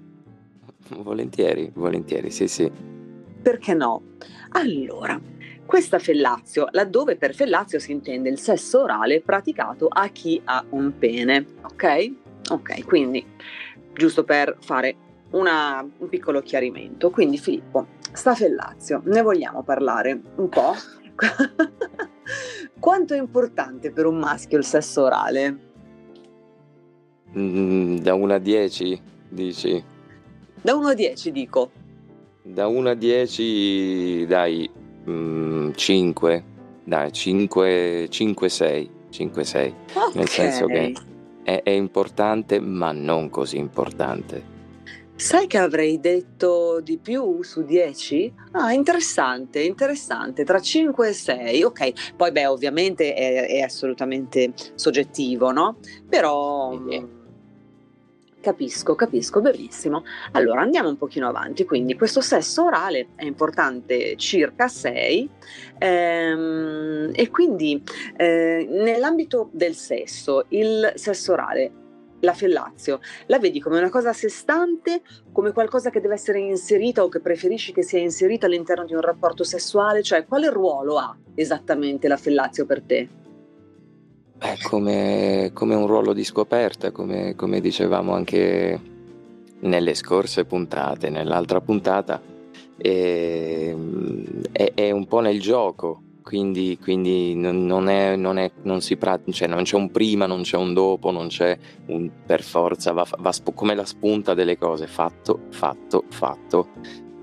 Volentieri, 0.97 1.71
volentieri, 1.73 2.31
sì, 2.31 2.47
sì. 2.47 2.71
Perché 3.41 3.73
no? 3.73 4.01
Allora, 4.51 5.19
questa 5.65 5.99
fellazio, 5.99 6.67
laddove 6.71 7.15
per 7.15 7.35
fellazio 7.35 7.79
si 7.79 7.91
intende 7.91 8.29
il 8.29 8.39
sesso 8.39 8.81
orale 8.81 9.21
praticato 9.21 9.87
a 9.87 10.07
chi 10.07 10.39
ha 10.45 10.63
un 10.69 10.97
pene, 10.97 11.45
ok? 11.63 12.13
Ok, 12.49 12.85
quindi 12.85 13.25
giusto 13.93 14.23
per 14.23 14.57
fare 14.59 14.95
una, 15.31 15.87
un 15.97 16.09
piccolo 16.09 16.41
chiarimento. 16.41 17.09
Quindi 17.09 17.37
Filippo, 17.37 17.87
sta 18.11 18.35
fellazio, 18.35 19.01
ne 19.05 19.21
vogliamo 19.21 19.63
parlare 19.63 20.21
un 20.35 20.49
po'? 20.49 20.73
Quanto 22.79 23.13
è 23.13 23.17
importante 23.17 23.91
per 23.91 24.05
un 24.05 24.17
maschio 24.17 24.57
il 24.57 24.63
sesso 24.65 25.03
orale? 25.03 25.59
Mm, 27.37 27.97
da 27.97 28.13
1 28.13 28.33
a 28.33 28.37
10, 28.37 29.01
dici? 29.29 29.83
Da 30.61 30.75
1 30.75 30.87
a 30.87 30.93
10 30.93 31.31
dico. 31.31 31.71
Da 32.41 32.67
1 32.67 32.89
a 32.89 32.93
10 32.93 34.25
dai 34.27 34.69
mm, 35.09 35.71
5, 35.71 36.43
dai 36.83 37.11
5, 37.11 38.07
5, 38.09 38.49
6, 38.49 38.89
5-6, 39.11 39.73
Ok. 39.93 40.15
nel 40.15 40.29
senso 40.29 40.65
che 40.67 40.93
è, 41.45 41.61
è 41.63 41.69
importante 41.69 42.59
ma 42.59 42.91
non 42.91 43.29
così 43.29 43.57
importante. 43.57 44.53
Sai 45.17 45.47
che 45.47 45.57
avrei 45.57 46.01
detto 46.01 46.81
di 46.81 46.97
più 46.97 47.41
su 47.41 47.63
10? 47.63 48.33
Ah, 48.51 48.73
interessante, 48.73 49.61
interessante, 49.61 50.43
tra 50.43 50.59
5 50.59 51.07
e 51.07 51.13
6, 51.13 51.63
ok. 51.63 52.15
Poi 52.17 52.31
beh, 52.33 52.47
ovviamente 52.47 53.13
è, 53.13 53.47
è 53.47 53.61
assolutamente 53.61 54.51
soggettivo, 54.73 55.51
no? 55.51 55.77
Però 56.09 56.77
Sì. 56.89 57.23
Capisco, 58.45 58.93
capisco 58.93 59.41
benissimo. 59.41 60.03
Allora 60.33 60.61
andiamo 60.61 60.87
un 60.87 60.97
pochino 60.97 61.27
avanti, 61.27 61.65
quindi 61.65 61.95
questo 61.95 62.21
sesso 62.21 62.65
orale 62.65 63.07
è 63.15 63.25
importante 63.25 64.15
circa 64.17 64.67
6 64.67 65.29
ehm, 65.79 67.11
e 67.15 67.29
quindi 67.31 67.81
eh, 68.15 68.67
nell'ambito 68.69 69.49
del 69.51 69.73
sesso, 69.73 70.45
il 70.49 70.93
sesso 70.93 71.33
orale, 71.33 71.71
la 72.19 72.33
fellazio, 72.33 72.99
la 73.25 73.39
vedi 73.39 73.59
come 73.59 73.79
una 73.79 73.89
cosa 73.89 74.09
a 74.09 74.13
sé 74.13 74.29
stante, 74.29 75.01
come 75.31 75.51
qualcosa 75.51 75.89
che 75.89 75.99
deve 75.99 76.13
essere 76.13 76.39
inserita 76.39 77.03
o 77.03 77.09
che 77.09 77.21
preferisci 77.21 77.73
che 77.73 77.81
sia 77.81 77.99
inserita 77.99 78.45
all'interno 78.45 78.85
di 78.85 78.93
un 78.93 79.01
rapporto 79.01 79.43
sessuale? 79.43 80.03
Cioè, 80.03 80.25
quale 80.25 80.51
ruolo 80.51 80.99
ha 80.99 81.17
esattamente 81.33 82.07
la 82.07 82.17
fellazio 82.17 82.67
per 82.67 82.83
te? 82.83 83.23
È 84.45 84.57
come, 84.61 85.49
come 85.55 85.73
un 85.73 85.87
ruolo 85.87 86.13
di 86.13 86.23
scoperta, 86.23 86.91
come, 86.91 87.33
come 87.35 87.59
dicevamo 87.59 88.13
anche 88.13 88.79
nelle 89.61 89.95
scorse 89.95 90.45
puntate, 90.45 91.09
nell'altra 91.09 91.61
puntata, 91.61 92.21
ehm, 92.77 94.41
è, 94.51 94.71
è 94.75 94.91
un 94.91 95.07
po' 95.07 95.19
nel 95.21 95.41
gioco, 95.41 95.99
quindi, 96.21 96.77
quindi 96.79 97.33
non, 97.33 97.89
è- 97.89 98.15
non 98.15 98.37
è- 98.37 98.51
non 98.61 98.81
pratica, 98.99 99.31
cioè 99.31 99.47
non 99.47 99.63
c'è 99.63 99.77
un 99.77 99.89
prima, 99.89 100.27
non 100.27 100.43
c'è 100.43 100.57
un 100.57 100.73
dopo, 100.75 101.09
non 101.09 101.25
c'è 101.27 101.57
un 101.87 102.07
per 102.23 102.43
forza, 102.43 102.91
va, 102.91 103.05
va 103.17 103.31
sp- 103.31 103.55
come 103.55 103.73
la 103.73 103.85
spunta 103.85 104.35
delle 104.35 104.59
cose, 104.59 104.85
fatto, 104.85 105.39
fatto, 105.49 106.03
fatto. 106.09 106.67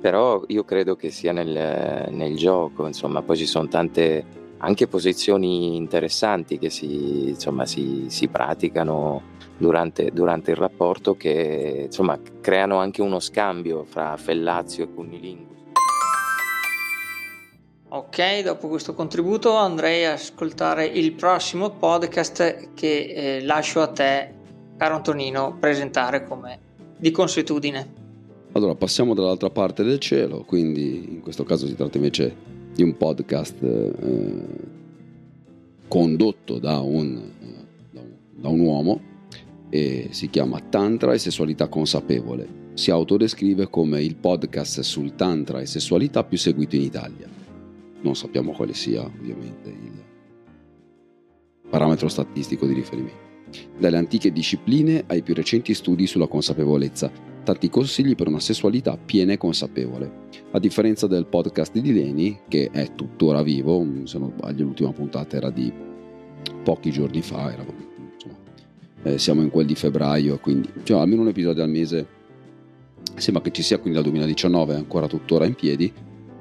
Però 0.00 0.42
io 0.48 0.64
credo 0.64 0.96
che 0.96 1.10
sia 1.10 1.30
nel, 1.30 2.08
nel 2.10 2.36
gioco, 2.36 2.84
insomma, 2.88 3.22
poi 3.22 3.36
ci 3.36 3.46
sono 3.46 3.68
tante 3.68 4.40
anche 4.64 4.86
posizioni 4.86 5.76
interessanti 5.76 6.58
che 6.58 6.70
si, 6.70 7.30
insomma, 7.30 7.66
si, 7.66 8.06
si 8.08 8.28
praticano 8.28 9.30
durante, 9.56 10.10
durante 10.12 10.52
il 10.52 10.56
rapporto 10.56 11.16
che 11.16 11.82
insomma, 11.86 12.18
creano 12.40 12.78
anche 12.78 13.02
uno 13.02 13.18
scambio 13.18 13.84
fra 13.84 14.16
fellazio 14.16 14.84
e 14.84 14.92
cunnilingus. 14.92 15.50
Ok, 17.88 18.42
dopo 18.42 18.68
questo 18.68 18.94
contributo 18.94 19.54
andrei 19.54 20.06
a 20.06 20.12
ascoltare 20.12 20.86
il 20.86 21.12
prossimo 21.12 21.70
podcast 21.70 22.70
che 22.74 23.12
eh, 23.14 23.44
lascio 23.44 23.80
a 23.80 23.88
te, 23.88 24.32
caro 24.78 24.94
Antonino, 24.94 25.56
presentare 25.58 26.24
come 26.24 26.58
di 26.96 27.10
consuetudine. 27.10 28.00
Allora, 28.52 28.74
passiamo 28.76 29.12
dall'altra 29.12 29.50
parte 29.50 29.82
del 29.82 29.98
cielo, 29.98 30.44
quindi 30.44 31.14
in 31.14 31.20
questo 31.20 31.42
caso 31.42 31.66
si 31.66 31.74
tratta 31.74 31.96
invece 31.96 32.51
di 32.74 32.82
un 32.82 32.96
podcast 32.96 33.62
eh, 33.62 34.44
condotto 35.88 36.58
da 36.58 36.80
un, 36.80 37.20
da 37.90 38.00
un- 38.00 38.10
da 38.34 38.48
un 38.48 38.60
uomo 38.60 39.00
e 39.68 40.08
si 40.10 40.28
chiama 40.30 40.60
Tantra 40.60 41.12
e 41.12 41.18
Sessualità 41.18 41.68
Consapevole. 41.68 42.60
Si 42.74 42.90
autodescrive 42.90 43.68
come 43.68 44.02
il 44.02 44.16
podcast 44.16 44.80
sul 44.80 45.14
Tantra 45.14 45.60
e 45.60 45.66
sessualità 45.66 46.24
più 46.24 46.38
seguito 46.38 46.74
in 46.76 46.82
Italia. 46.82 47.28
Non 48.00 48.16
sappiamo 48.16 48.52
quale 48.52 48.74
sia 48.74 49.02
ovviamente 49.02 49.68
il 49.68 50.02
parametro 51.68 52.08
statistico 52.08 52.66
di 52.66 52.72
riferimento. 52.74 53.30
Dalle 53.78 53.98
antiche 53.98 54.32
discipline 54.32 55.04
ai 55.06 55.22
più 55.22 55.34
recenti 55.34 55.74
studi 55.74 56.06
sulla 56.06 56.26
consapevolezza, 56.26 57.10
tanti 57.42 57.68
consigli 57.68 58.14
per 58.14 58.28
una 58.28 58.40
sessualità 58.40 58.96
piena 58.96 59.32
e 59.32 59.38
consapevole. 59.38 60.20
A 60.52 60.58
differenza 60.58 61.06
del 61.06 61.26
podcast 61.26 61.78
di 61.78 61.92
Leni, 61.92 62.40
che 62.48 62.70
è 62.72 62.94
tuttora 62.94 63.42
vivo, 63.42 63.84
se 64.04 64.18
non 64.18 64.32
sbaglio 64.36 64.64
l'ultima 64.64 64.92
puntata 64.92 65.36
era 65.36 65.50
di 65.50 65.72
pochi 66.62 66.90
giorni 66.90 67.22
fa, 67.22 67.52
era, 67.52 67.64
insomma, 68.14 68.36
eh, 69.02 69.18
siamo 69.18 69.42
in 69.42 69.50
quel 69.50 69.66
di 69.66 69.74
febbraio, 69.74 70.38
quindi 70.38 70.68
cioè, 70.82 71.00
almeno 71.00 71.22
un 71.22 71.28
episodio 71.28 71.62
al 71.62 71.70
mese 71.70 72.20
sembra 73.16 73.42
che 73.42 73.50
ci 73.50 73.62
sia, 73.62 73.78
quindi 73.78 73.94
dal 73.94 74.08
2019 74.08 74.74
è 74.74 74.76
ancora 74.76 75.06
tuttora 75.06 75.44
in 75.44 75.54
piedi. 75.54 75.92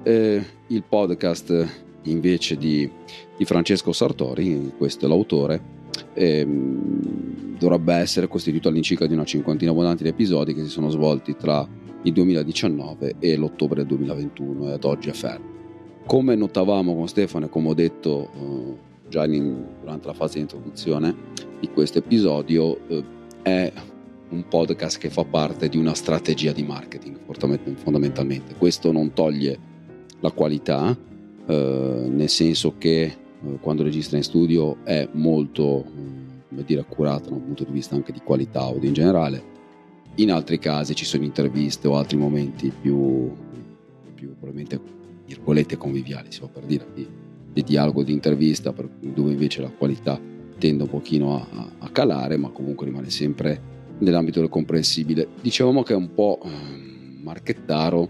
Eh, 0.03 0.43
il 0.67 0.83
podcast 0.87 1.67
invece 2.03 2.57
di, 2.57 2.89
di 3.37 3.45
Francesco 3.45 3.91
Sartori, 3.91 4.73
questo 4.77 5.05
è 5.05 5.09
l'autore, 5.09 5.61
ehm, 6.13 7.50
dovrebbe 7.61 7.93
essere 7.93 8.27
costituito 8.27 8.69
all'incirca 8.69 9.05
di 9.05 9.13
una 9.13 9.23
cinquantina 9.23 9.69
abbondanti 9.69 10.01
di 10.01 10.09
episodi 10.09 10.55
che 10.55 10.63
si 10.63 10.69
sono 10.69 10.89
svolti 10.89 11.35
tra 11.35 11.67
il 12.01 12.11
2019 12.11 13.17
e 13.19 13.35
l'ottobre 13.35 13.85
del 13.85 13.97
2021 13.97 14.69
e 14.69 14.71
ad 14.71 14.83
oggi 14.83 15.09
è 15.09 15.13
fermo. 15.13 15.45
Come 16.07 16.33
notavamo 16.33 16.95
con 16.95 17.07
Stefano 17.07 17.45
e 17.45 17.49
come 17.49 17.69
ho 17.69 17.73
detto 17.75 18.31
eh, 18.33 19.09
già 19.09 19.25
in- 19.25 19.63
durante 19.79 20.07
la 20.07 20.13
fase 20.13 20.35
di 20.35 20.39
introduzione 20.41 21.15
di 21.59 21.69
questo 21.69 21.99
episodio, 21.99 22.79
eh, 22.87 23.03
è 23.43 23.71
un 24.29 24.47
podcast 24.47 24.97
che 24.97 25.11
fa 25.11 25.23
parte 25.23 25.69
di 25.69 25.77
una 25.77 25.93
strategia 25.93 26.53
di 26.53 26.63
marketing 26.63 27.19
fondament- 27.25 27.75
fondamentalmente. 27.75 28.55
Questo 28.55 28.91
non 28.91 29.13
toglie 29.13 29.59
la 30.19 30.31
qualità, 30.31 30.97
eh, 31.45 32.05
nel 32.09 32.29
senso 32.29 32.73
che 32.79 33.03
eh, 33.03 33.15
quando 33.61 33.83
registra 33.83 34.17
in 34.17 34.23
studio 34.23 34.77
è 34.83 35.07
molto 35.11 35.85
eh, 35.85 36.21
come 36.51 36.65
dire, 36.65 36.81
accurata 36.81 37.29
da 37.29 37.35
un 37.35 37.45
punto 37.45 37.63
di 37.63 37.71
vista 37.71 37.95
anche 37.95 38.11
di 38.11 38.19
qualità 38.19 38.59
audio 38.59 38.89
in 38.89 38.93
generale. 38.93 39.41
In 40.15 40.31
altri 40.33 40.59
casi 40.59 40.93
ci 40.93 41.05
sono 41.05 41.23
interviste 41.23 41.87
o 41.87 41.95
altri 41.95 42.17
momenti 42.17 42.69
più, 42.69 43.31
più 44.13 44.35
probabilmente 44.35 44.79
virgolette 45.25 45.77
conviviali, 45.77 46.29
si 46.29 46.39
può 46.39 46.49
per 46.49 46.65
dire, 46.65 46.85
di, 46.93 47.07
di 47.53 47.63
dialogo, 47.63 48.03
di 48.03 48.11
intervista, 48.11 48.73
per- 48.73 48.89
dove 48.99 49.31
invece 49.31 49.61
la 49.61 49.69
qualità 49.69 50.19
tende 50.57 50.83
un 50.83 50.89
pochino 50.89 51.37
a, 51.37 51.47
a- 51.79 51.89
calare, 51.89 52.35
ma 52.35 52.49
comunque 52.49 52.85
rimane 52.85 53.09
sempre 53.09 53.69
nell'ambito 53.99 54.41
del 54.41 54.49
comprensibile. 54.49 55.29
Dicevamo 55.41 55.83
che 55.83 55.93
è 55.93 55.95
un 55.95 56.13
po' 56.13 56.39
ehm, 56.43 57.21
marchettaro. 57.23 58.09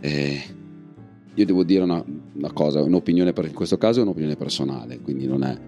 eh, 0.00 0.40
io 1.34 1.44
devo 1.46 1.62
dire 1.62 1.82
una, 1.82 2.02
una 2.34 2.52
cosa, 2.52 2.82
un'opinione 2.82 3.34
per, 3.34 3.46
in 3.46 3.54
questo 3.54 3.76
caso 3.76 4.00
è 4.00 4.02
un'opinione 4.02 4.36
personale, 4.36 4.98
quindi 5.00 5.26
non 5.26 5.44
è 5.44 5.58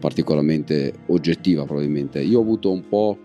particolarmente 0.00 0.92
oggettiva 1.06 1.64
probabilmente. 1.64 2.20
Io 2.20 2.38
ho 2.38 2.42
avuto 2.42 2.72
un 2.72 2.88
po' 2.88 3.18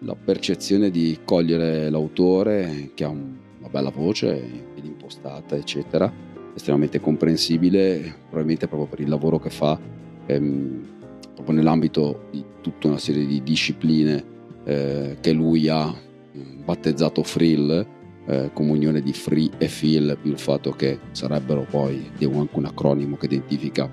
la 0.00 0.14
percezione 0.14 0.90
di 0.90 1.18
cogliere 1.24 1.88
l'autore 1.90 2.90
che 2.94 3.04
ha 3.04 3.08
un- 3.08 3.36
una 3.58 3.68
bella 3.68 3.90
voce, 3.90 4.42
ben 4.74 4.84
impostata, 4.84 5.56
eccetera, 5.56 6.12
estremamente 6.54 7.00
comprensibile, 7.00 8.14
probabilmente 8.24 8.68
proprio 8.68 8.88
per 8.88 9.00
il 9.00 9.08
lavoro 9.08 9.38
che 9.38 9.50
fa, 9.50 9.78
ehm, 10.26 10.86
proprio 11.34 11.56
nell'ambito 11.56 12.26
di 12.30 12.44
tutta 12.60 12.88
una 12.88 12.98
serie 12.98 13.26
di 13.26 13.42
discipline 13.42 14.36
eh, 14.64 15.16
che 15.20 15.32
lui 15.32 15.68
ha 15.68 15.86
mm, 15.86 16.64
battezzato 16.64 17.22
Frill, 17.22 17.86
eh, 18.26 18.50
comunione 18.52 19.00
di 19.00 19.12
free 19.12 19.48
e 19.56 19.68
feel, 19.68 20.18
più 20.20 20.30
il 20.30 20.38
fatto 20.38 20.72
che 20.72 20.98
sarebbero 21.12 21.66
poi 21.68 22.10
anche 22.10 22.26
un 22.26 22.64
acronimo 22.66 23.16
che 23.16 23.26
identifica 23.26 23.90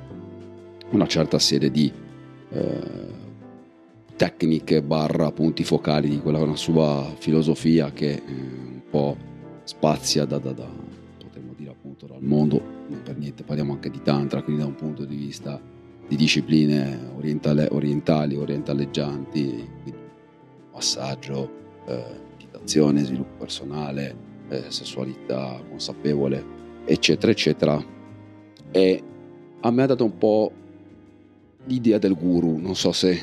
una 0.90 1.08
certa 1.08 1.40
serie 1.40 1.72
di 1.72 1.92
eh, 2.56 3.24
tecniche 4.16 4.82
barra 4.82 5.32
punti 5.32 5.64
focali 5.64 6.10
di 6.10 6.20
quella 6.20 6.40
una 6.40 6.56
sua 6.56 7.14
filosofia 7.18 7.92
che 7.92 8.12
eh, 8.12 8.22
un 8.26 8.82
po' 8.90 9.18
spazia 9.64 10.26
da, 10.26 10.38
da, 10.38 10.52
da 10.52 10.68
potremmo 11.18 11.54
dire 11.56 11.72
appunto 11.72 12.06
dal 12.06 12.22
mondo, 12.22 12.62
non 12.88 13.02
per 13.04 13.18
niente 13.18 13.44
parliamo 13.44 13.74
anche 13.74 13.90
di 13.90 14.02
tantra, 14.02 14.42
quindi 14.42 14.62
da 14.62 14.68
un 14.68 14.76
punto 14.76 15.04
di 15.04 15.16
vista 15.16 15.60
di 16.08 16.16
discipline 16.16 17.12
orientale- 17.16 17.68
orientali, 17.72 18.36
orientaleggianti, 18.36 19.70
quindi 19.82 20.04
massaggio, 20.72 21.52
eh, 21.88 22.04
meditazione, 22.38 23.04
sviluppo 23.04 23.38
personale, 23.40 24.16
eh, 24.50 24.66
sessualità 24.68 25.60
consapevole, 25.68 26.44
eccetera, 26.86 27.32
eccetera. 27.32 27.84
E 28.72 29.04
a 29.62 29.72
me 29.72 29.84
ha 29.84 29.88
dato 29.88 30.04
un 30.04 30.18
po' 30.18 30.52
l'idea 31.66 31.98
del 31.98 32.16
guru, 32.16 32.58
non 32.58 32.76
so 32.76 32.92
se, 32.92 33.18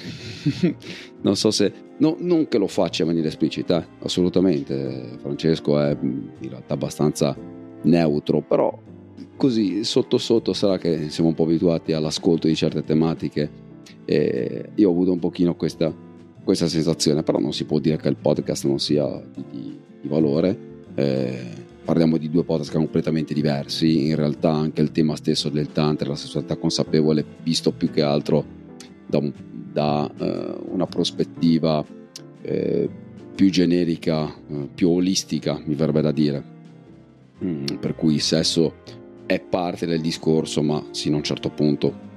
non 1.22 1.36
so 1.36 1.50
se, 1.50 1.72
no, 1.98 2.16
non 2.18 2.48
che 2.48 2.58
lo 2.58 2.66
faccia 2.66 3.02
in 3.02 3.08
maniera 3.08 3.28
esplicita, 3.28 3.86
assolutamente, 4.00 5.16
Francesco 5.20 5.78
è 5.78 5.94
mm, 5.94 6.28
in 6.40 6.48
realtà 6.48 6.74
abbastanza 6.74 7.36
neutro, 7.82 8.40
però 8.40 8.76
così 9.36 9.84
sotto 9.84 10.18
sotto 10.18 10.52
sarà 10.52 10.78
che 10.78 11.08
siamo 11.10 11.30
un 11.30 11.34
po' 11.34 11.44
abituati 11.44 11.92
all'ascolto 11.92 12.46
di 12.46 12.54
certe 12.54 12.84
tematiche 12.84 13.50
e 14.04 14.70
io 14.74 14.88
ho 14.88 14.92
avuto 14.92 15.12
un 15.12 15.18
pochino 15.18 15.54
questa, 15.54 15.94
questa 16.42 16.68
sensazione, 16.68 17.22
però 17.22 17.38
non 17.38 17.52
si 17.52 17.64
può 17.64 17.78
dire 17.78 17.96
che 17.96 18.08
il 18.08 18.16
podcast 18.16 18.66
non 18.66 18.78
sia 18.78 19.06
di, 19.34 19.44
di- 19.50 19.78
di 20.02 20.08
valore. 20.08 20.70
Eh, 20.94 21.61
parliamo 21.84 22.16
di 22.16 22.30
due 22.30 22.44
podcast 22.44 22.72
completamente 22.72 23.34
diversi, 23.34 24.08
in 24.08 24.16
realtà 24.16 24.52
anche 24.52 24.80
il 24.80 24.92
tema 24.92 25.16
stesso 25.16 25.48
del 25.48 25.72
tantra, 25.72 26.10
la 26.10 26.16
sessualità 26.16 26.56
consapevole, 26.56 27.24
visto 27.42 27.72
più 27.72 27.90
che 27.90 28.02
altro 28.02 28.44
da 29.06 29.18
un 29.18 29.32
da 29.72 30.10
eh, 30.18 30.54
una 30.68 30.86
prospettiva 30.86 31.84
eh, 32.42 32.88
più 33.34 33.50
generica, 33.50 34.26
eh, 34.26 34.68
più 34.72 34.90
olistica, 34.90 35.60
mi 35.64 35.74
verrebbe 35.74 36.02
da 36.02 36.12
dire. 36.12 36.44
Mm, 37.42 37.64
per 37.80 37.94
cui 37.96 38.14
il 38.14 38.20
sesso 38.20 38.74
è 39.26 39.40
parte 39.40 39.86
del 39.86 40.00
discorso, 40.00 40.62
ma 40.62 40.84
sino 40.90 41.14
a 41.14 41.18
un 41.18 41.24
certo 41.24 41.48
punto, 41.48 42.10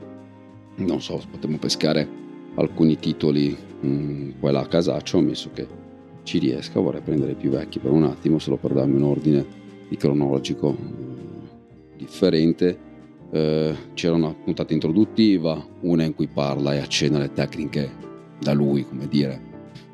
non 0.75 1.01
so, 1.01 1.21
potremmo 1.31 1.57
pescare 1.57 2.07
alcuni 2.55 2.99
titoli 2.99 3.55
mm, 3.85 4.31
qua 4.39 4.49
e 4.49 4.51
là 4.51 4.59
a 4.59 4.67
casaccio, 4.67 5.17
ammesso 5.17 5.49
che 5.53 5.65
ci 6.25 6.39
riesca, 6.39 6.79
vorrei 6.79 7.01
prendere 7.01 7.31
i 7.31 7.35
più 7.35 7.51
vecchi 7.51 7.79
per 7.79 7.91
un 7.91 8.03
attimo, 8.03 8.39
solo 8.39 8.57
per 8.57 8.73
darmi 8.73 8.95
un 8.95 9.03
ordine 9.03 9.45
di 9.87 9.95
cronologico 9.95 10.75
mm, 10.75 11.97
differente. 11.97 12.77
Eh, 13.31 13.75
c'era 13.93 14.15
una 14.15 14.33
puntata 14.33 14.73
introduttiva, 14.73 15.65
una 15.81 16.03
in 16.03 16.15
cui 16.15 16.27
parla 16.27 16.73
e 16.73 16.79
accenna 16.79 17.19
le 17.19 17.31
tecniche 17.31 17.89
da 18.39 18.53
lui, 18.53 18.85
come 18.85 19.07
dire, 19.07 19.41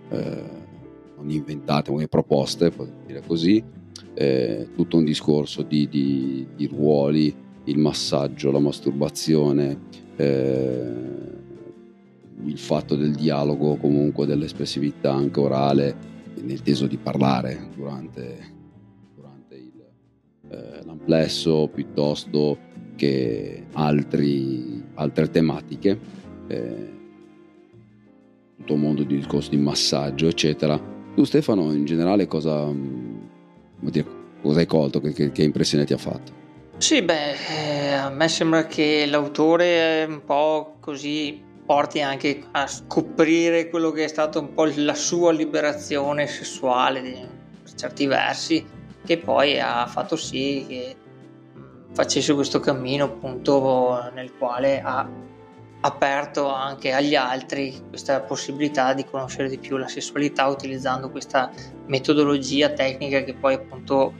eh, 0.09 0.43
non 1.17 1.29
inventate, 1.29 1.91
come 1.91 2.07
proposte, 2.07 2.69
potremmo 2.69 3.03
dire 3.05 3.21
così, 3.25 3.63
eh, 4.13 4.69
tutto 4.75 4.97
un 4.97 5.03
discorso 5.03 5.63
di, 5.63 5.87
di, 5.89 6.47
di, 6.55 6.67
ruoli, 6.67 7.33
il 7.65 7.77
massaggio, 7.77 8.51
la 8.51 8.59
masturbazione, 8.59 9.79
eh, 10.15 10.93
il 12.43 12.57
fatto 12.57 12.95
del 12.95 13.13
dialogo, 13.13 13.75
comunque 13.75 14.25
dell'espressività 14.25 15.13
anche 15.13 15.39
orale, 15.39 16.09
nel 16.35 16.61
teso 16.61 16.87
di 16.87 16.97
parlare 16.97 17.67
durante, 17.75 18.37
durante 19.15 19.55
il, 19.55 19.83
eh, 20.49 20.83
l'amplesso 20.83 21.69
piuttosto 21.73 22.57
che 22.95 23.65
altri, 23.73 24.83
altre 24.95 25.29
tematiche. 25.29 25.99
Eh, 26.47 26.99
tutto 28.57 28.73
un 28.73 28.79
mondo 28.79 29.03
di 29.03 29.15
discorso 29.15 29.49
di 29.49 29.57
massaggio, 29.57 30.27
eccetera. 30.27 30.79
Tu 31.15 31.23
Stefano, 31.23 31.73
in 31.73 31.85
generale 31.85 32.27
cosa, 32.27 32.67
mm, 32.67 33.17
dire, 33.79 34.05
cosa 34.41 34.59
hai 34.59 34.65
colto, 34.65 35.01
che, 35.01 35.13
che, 35.13 35.31
che, 35.31 35.43
impressione 35.43 35.85
ti 35.85 35.93
ha 35.93 35.97
fatto? 35.97 36.39
Sì, 36.77 37.01
beh, 37.01 37.33
eh, 37.49 37.93
a 37.93 38.09
me 38.09 38.27
sembra 38.27 38.65
che 38.65 39.05
l'autore 39.07 40.05
un 40.07 40.23
po' 40.23 40.77
così 40.79 41.49
porti 41.71 42.01
anche 42.01 42.43
a 42.51 42.67
scoprire 42.67 43.69
quello 43.69 43.91
che 43.91 44.03
è 44.03 44.07
stato 44.09 44.41
un 44.41 44.53
po' 44.53 44.67
la 44.75 44.93
sua 44.93 45.31
liberazione 45.31 46.27
sessuale 46.27 46.99
per 46.99 47.73
certi 47.75 48.07
versi, 48.07 48.67
che 49.05 49.17
poi 49.17 49.57
ha 49.57 49.87
fatto 49.87 50.17
sì 50.17 50.65
che 50.67 50.95
facesse 51.93 52.33
questo 52.33 52.59
cammino 52.59 53.05
appunto 53.05 54.11
nel 54.13 54.33
quale 54.37 54.81
ha 54.81 55.09
aperto 55.79 56.49
anche 56.49 56.91
agli 56.91 57.15
altri 57.15 57.81
questa 57.87 58.19
possibilità 58.19 58.93
di 58.93 59.05
conoscere 59.05 59.47
di 59.47 59.57
più 59.57 59.77
la 59.77 59.87
sessualità 59.87 60.47
utilizzando 60.47 61.09
questa 61.09 61.51
metodologia 61.85 62.71
tecnica 62.71 63.23
che 63.23 63.33
poi 63.33 63.53
appunto 63.53 64.15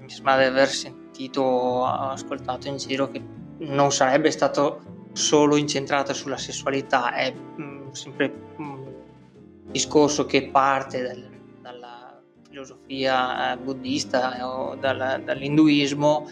mi 0.00 0.10
sembra 0.10 0.36
di 0.36 0.44
aver 0.44 0.68
sentito 0.68 1.86
ascoltato 1.86 2.68
in 2.68 2.76
giro 2.76 3.08
che 3.08 3.22
non 3.60 3.90
sarebbe 3.90 4.30
stato 4.30 4.92
solo 5.14 5.56
incentrata 5.56 6.12
sulla 6.12 6.36
sessualità 6.36 7.14
è 7.14 7.32
mh, 7.32 7.62
mm, 7.62 7.90
sempre 7.92 8.32
un 8.56 8.66
mm, 8.66 9.70
discorso 9.70 10.26
che 10.26 10.48
parte 10.48 11.02
dal, 11.02 11.30
dalla 11.62 12.20
filosofia 12.48 13.52
eh, 13.52 13.56
buddista 13.56 14.46
o 14.46 14.74
dal, 14.74 15.22
dall'induismo 15.24 16.28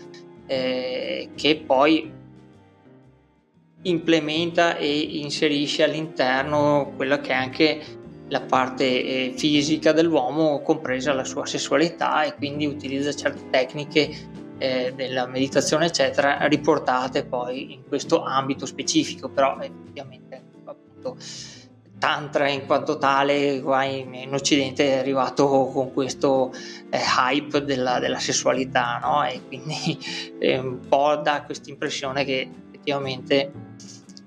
eh, 0.47 1.31
che 1.35 1.63
poi 1.65 2.21
implementa 3.83 4.77
e 4.77 4.99
inserisce 4.99 5.83
all'interno 5.83 6.93
quella 6.97 7.21
che 7.21 7.31
è 7.31 7.35
anche 7.35 7.81
la 8.29 8.41
parte 8.41 8.85
eh, 8.85 9.35
fisica 9.37 9.93
dell'uomo, 9.93 10.63
compresa 10.63 11.13
la 11.13 11.25
sua 11.25 11.45
sessualità, 11.45 12.23
e 12.23 12.35
quindi 12.35 12.65
utilizza 12.65 13.13
certe 13.13 13.51
tecniche 13.51 14.11
eh, 14.63 14.93
della 14.95 15.27
meditazione, 15.27 15.87
eccetera, 15.87 16.47
riportate 16.47 17.25
poi 17.25 17.73
in 17.73 17.89
questo 17.89 18.23
ambito 18.23 18.65
specifico, 18.65 19.29
però 19.29 19.59
effettivamente 19.59 20.41
appunto 20.65 21.17
Tantra 21.99 22.49
in 22.49 22.67
quanto 22.67 22.99
tale 22.99 23.61
qua 23.61 23.85
in, 23.85 24.13
in 24.15 24.35
Occidente 24.35 24.89
è 24.89 24.99
arrivato 24.99 25.47
con 25.73 25.93
questo 25.93 26.53
eh, 26.91 26.99
hype 26.99 27.65
della, 27.65 28.01
della 28.01 28.19
sessualità, 28.19 28.99
no? 29.01 29.25
E 29.25 29.41
quindi 29.47 29.99
eh, 30.39 30.59
un 30.59 30.81
po' 30.89 31.17
dà 31.17 31.43
questa 31.43 31.71
impressione 31.71 32.25
che 32.25 32.49
effettivamente 32.67 33.53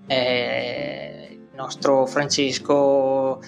eh, 0.08 1.28
il 1.32 1.50
nostro 1.54 2.06
Francesco 2.06 3.42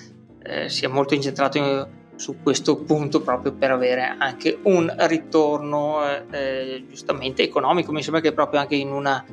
eh, 0.44 0.68
sia 0.68 0.90
molto 0.90 1.14
incentrato 1.14 1.58
in, 1.58 1.88
su 2.18 2.42
questo 2.44 2.78
punto 2.78 3.22
proprio 3.22 3.54
per 3.54 3.72
avere 3.72 4.16
anche 4.18 4.60
un 4.64 4.94
ritorno 4.98 6.02
eh, 6.32 6.84
giustamente 6.90 7.44
economico. 7.44 7.92
Mi 7.92 8.04
sembra 8.04 8.22
che 8.22 8.34
proprio 8.34 8.60
anche 8.60 8.76
in 8.76 8.92
una 8.92 9.24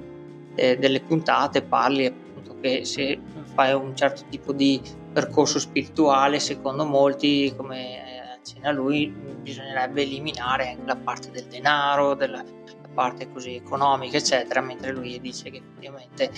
eh, 0.55 0.77
delle 0.79 1.01
puntate 1.01 1.63
parli 1.63 2.07
appunto 2.07 2.57
che 2.61 2.85
se 2.85 3.19
fai 3.55 3.73
un 3.73 3.97
certo 3.97 4.23
tipo 4.29 4.53
di 4.53 4.81
percorso 5.13 5.59
spirituale, 5.59 6.39
secondo 6.41 6.85
molti, 6.85 7.53
come 7.57 8.05
accenna 8.37 8.71
lui, 8.73 9.07
bisognerebbe 9.07 10.03
eliminare 10.03 10.71
anche 10.71 10.83
la 10.87 10.97
parte 10.97 11.31
del 11.31 11.45
denaro, 11.45 12.15
della 12.15 12.45
parte 12.93 13.31
così 13.33 13.55
economica, 13.57 14.17
eccetera, 14.17 14.61
mentre 14.61 14.93
lui 14.93 15.21
dice 15.21 15.51
che 15.51 15.59
effettivamente 15.59 16.31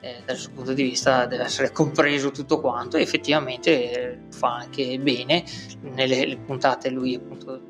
eh, 0.00 0.22
dal 0.24 0.36
suo 0.36 0.52
punto 0.52 0.72
di 0.72 0.82
vista 0.82 1.26
deve 1.26 1.44
essere 1.44 1.72
compreso 1.72 2.30
tutto 2.30 2.60
quanto 2.60 2.96
e 2.96 3.02
effettivamente 3.02 3.92
eh, 3.92 4.18
fa 4.30 4.56
anche 4.56 4.98
bene. 4.98 5.44
Nelle 5.80 6.38
puntate 6.44 6.90
lui 6.90 7.14
appunto 7.14 7.60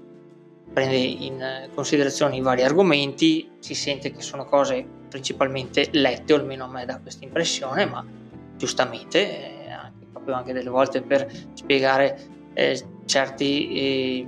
prende 0.72 0.96
in 0.96 1.68
considerazione 1.74 2.36
i 2.36 2.40
vari 2.40 2.62
argomenti 2.62 3.50
si 3.58 3.74
sente 3.74 4.12
che 4.12 4.22
sono 4.22 4.44
cose 4.44 4.86
principalmente 5.08 5.88
lette 5.92 6.32
o 6.32 6.36
almeno 6.36 6.64
a 6.64 6.68
me 6.68 6.84
dà 6.84 7.00
questa 7.00 7.24
impressione 7.24 7.86
ma 7.86 8.06
giustamente 8.56 9.64
eh, 9.66 9.70
anche, 9.70 10.06
proprio 10.12 10.34
anche 10.36 10.52
delle 10.52 10.70
volte 10.70 11.02
per 11.02 11.28
spiegare 11.54 12.18
eh, 12.54 12.80
certi 13.04 13.72
eh, 13.72 14.26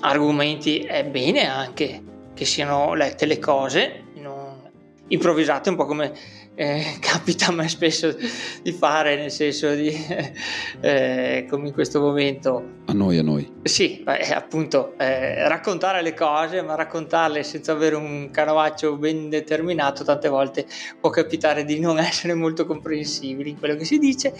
argomenti 0.00 0.78
è 0.78 1.04
bene 1.04 1.46
anche 1.46 2.02
che 2.32 2.44
siano 2.46 2.94
lette 2.94 3.26
le 3.26 3.38
cose 3.38 4.04
non 4.14 4.70
improvvisate 5.08 5.68
un 5.68 5.76
po' 5.76 5.84
come 5.84 6.12
eh, 6.54 6.96
capita 7.00 7.46
a 7.46 7.52
me 7.52 7.68
spesso 7.68 8.14
di 8.62 8.72
fare, 8.72 9.16
nel 9.16 9.30
senso 9.30 9.74
di, 9.74 9.90
eh, 10.80 11.46
come 11.48 11.68
in 11.68 11.72
questo 11.72 12.00
momento. 12.00 12.80
A 12.86 12.92
noi, 12.92 13.18
a 13.18 13.22
noi. 13.22 13.50
Sì, 13.62 14.02
eh, 14.04 14.32
appunto, 14.32 14.94
eh, 14.98 15.46
raccontare 15.48 16.02
le 16.02 16.14
cose, 16.14 16.62
ma 16.62 16.74
raccontarle 16.74 17.42
senza 17.42 17.72
avere 17.72 17.96
un 17.96 18.30
canovaccio 18.30 18.96
ben 18.96 19.28
determinato, 19.28 20.04
tante 20.04 20.28
volte 20.28 20.66
può 21.00 21.10
capitare 21.10 21.64
di 21.64 21.78
non 21.78 21.98
essere 22.00 22.34
molto 22.34 22.66
comprensibili 22.66 23.50
in 23.50 23.58
quello 23.58 23.76
che 23.76 23.84
si 23.84 23.98
dice. 23.98 24.34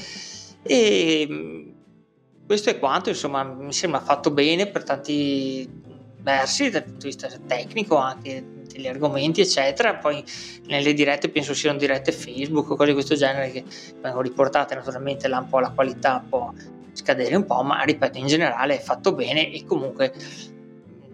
E 0.62 1.26
mm, 1.30 1.70
questo 2.46 2.70
è 2.70 2.78
quanto, 2.78 3.08
insomma, 3.08 3.42
mi 3.42 3.72
sembra 3.72 4.00
fatto 4.00 4.30
bene 4.30 4.66
per 4.66 4.84
tanti 4.84 5.80
versi 6.22 6.70
dal 6.70 6.84
punto 6.84 6.98
di 7.00 7.06
vista 7.06 7.28
tecnico 7.46 7.96
anche 7.96 8.51
degli 8.72 8.86
argomenti 8.86 9.40
eccetera. 9.40 9.94
Poi 9.96 10.22
nelle 10.66 10.92
dirette 10.94 11.28
penso 11.28 11.54
siano 11.54 11.78
dirette 11.78 12.12
Facebook 12.12 12.70
o 12.70 12.76
cose 12.76 12.88
di 12.88 12.94
questo 12.94 13.14
genere 13.14 13.50
che 13.50 13.64
vengono 14.00 14.22
riportate 14.22 14.74
naturalmente 14.74 15.28
là 15.28 15.38
un 15.38 15.48
po' 15.48 15.60
la 15.60 15.70
qualità 15.70 16.24
può 16.26 16.52
scadere 16.92 17.34
un 17.34 17.46
po' 17.46 17.62
ma 17.62 17.82
ripeto 17.82 18.18
in 18.18 18.26
generale 18.26 18.76
è 18.76 18.80
fatto 18.80 19.14
bene 19.14 19.50
e 19.50 19.64
comunque 19.64 20.12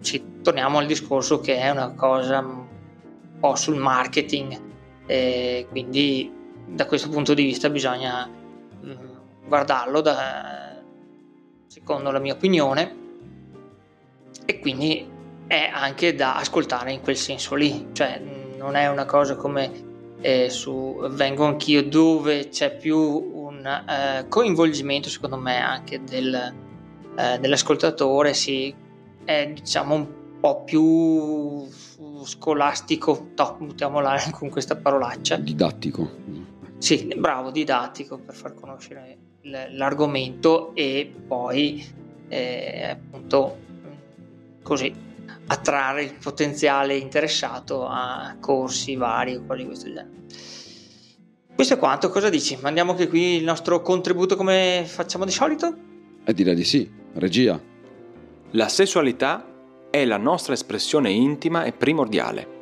ci 0.01 0.41
torniamo 0.41 0.77
al 0.77 0.85
discorso 0.85 1.39
che 1.39 1.57
è 1.57 1.69
una 1.69 1.93
cosa 1.93 2.39
un 2.39 2.65
po' 3.39 3.55
sul 3.55 3.77
marketing 3.77 4.59
e 5.05 5.65
quindi 5.69 6.31
da 6.67 6.85
questo 6.85 7.09
punto 7.09 7.33
di 7.33 7.43
vista 7.43 7.69
bisogna 7.69 8.27
mm, 8.27 9.47
guardarlo 9.47 10.01
da, 10.01 10.81
secondo 11.67 12.11
la 12.11 12.19
mia 12.19 12.33
opinione 12.33 12.97
e 14.45 14.59
quindi 14.59 15.08
è 15.49 15.67
anche 15.73 16.13
da 16.13 16.35
ascoltare 16.35 16.91
in 16.91 17.01
quel 17.01 17.17
senso 17.17 17.55
lì, 17.55 17.87
cioè 17.93 18.21
non 18.55 18.75
è 18.75 18.87
una 18.87 19.05
cosa 19.05 19.35
come 19.35 19.71
eh, 20.21 20.47
su 20.51 20.95
Vengo 21.09 21.45
Anch'io 21.45 21.81
dove 21.83 22.49
c'è 22.49 22.77
più 22.77 22.99
un 22.99 23.65
eh, 23.65 24.27
coinvolgimento 24.27 25.09
secondo 25.09 25.37
me 25.37 25.57
anche 25.57 26.03
del, 26.03 26.53
eh, 27.15 27.39
dell'ascoltatore, 27.39 28.35
sì, 28.35 28.71
è 29.25 29.51
diciamo 29.51 29.95
un 29.95 30.07
po' 30.39 30.63
più 30.63 31.67
scolastico, 32.23 33.29
no, 33.35 33.57
buttiamola 33.59 34.21
con 34.29 34.49
questa 34.49 34.75
parolaccia. 34.75 35.35
Didattico. 35.37 36.11
Sì, 36.77 37.11
bravo, 37.17 37.49
didattico 37.49 38.19
per 38.19 38.35
far 38.35 38.53
conoscere 38.53 39.17
l'argomento 39.41 40.75
e 40.75 41.11
poi 41.27 41.83
eh, 42.27 42.89
appunto 42.91 43.57
così 44.61 45.07
attrarre 45.51 46.03
il 46.03 46.13
potenziale 46.13 46.95
interessato 46.95 47.87
a 47.87 48.35
corsi 48.39 48.95
vari 48.95 49.35
o 49.35 49.43
cose 49.45 49.57
di 49.57 49.65
questo 49.65 49.87
genere. 49.87 50.09
Questo 51.55 51.73
è 51.73 51.77
quanto, 51.77 52.09
cosa 52.09 52.29
dici? 52.29 52.57
Mandiamo 52.61 52.91
anche 52.91 53.07
qui 53.07 53.37
il 53.37 53.43
nostro 53.43 53.81
contributo 53.81 54.35
come 54.35 54.83
facciamo 54.85 55.25
di 55.25 55.31
solito? 55.31 55.75
E 56.23 56.33
direi 56.33 56.55
di 56.55 56.63
sì, 56.63 56.89
regia. 57.15 57.59
La 58.51 58.67
sessualità 58.69 59.45
è 59.89 60.05
la 60.05 60.17
nostra 60.17 60.53
espressione 60.53 61.09
intima 61.09 61.63
e 61.63 61.73
primordiale. 61.73 62.57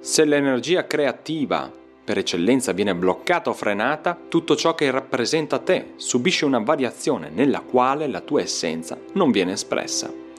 Se 0.00 0.24
l'energia 0.24 0.86
creativa 0.86 1.70
per 2.02 2.18
eccellenza 2.18 2.72
viene 2.72 2.94
bloccata 2.94 3.50
o 3.50 3.54
frenata, 3.54 4.16
tutto 4.28 4.56
ciò 4.56 4.74
che 4.74 4.90
rappresenta 4.90 5.58
te 5.58 5.94
subisce 5.96 6.44
una 6.44 6.60
variazione 6.60 7.28
nella 7.28 7.60
quale 7.60 8.06
la 8.06 8.20
tua 8.20 8.40
essenza 8.40 8.96
non 9.14 9.32
viene 9.32 9.52
espressa. 9.52 10.29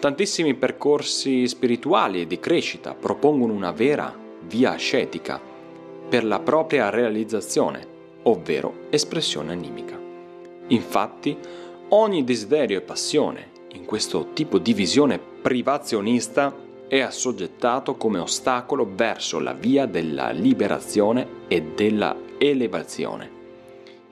Tantissimi 0.00 0.54
percorsi 0.54 1.46
spirituali 1.46 2.22
e 2.22 2.26
di 2.26 2.40
crescita 2.40 2.94
propongono 2.94 3.52
una 3.52 3.70
vera 3.70 4.16
via 4.46 4.72
ascetica 4.72 5.38
per 6.08 6.24
la 6.24 6.38
propria 6.38 6.88
realizzazione, 6.88 7.86
ovvero 8.22 8.86
espressione 8.88 9.52
animica. 9.52 10.00
Infatti, 10.68 11.36
ogni 11.90 12.24
desiderio 12.24 12.78
e 12.78 12.80
passione 12.80 13.50
in 13.72 13.84
questo 13.84 14.28
tipo 14.32 14.56
di 14.56 14.72
visione 14.72 15.18
privazionista 15.18 16.56
è 16.88 17.00
assoggettato 17.00 17.96
come 17.96 18.20
ostacolo 18.20 18.90
verso 18.90 19.38
la 19.38 19.52
via 19.52 19.84
della 19.84 20.30
liberazione 20.30 21.44
e 21.46 21.60
della 21.74 22.16
elevazione. 22.38 23.30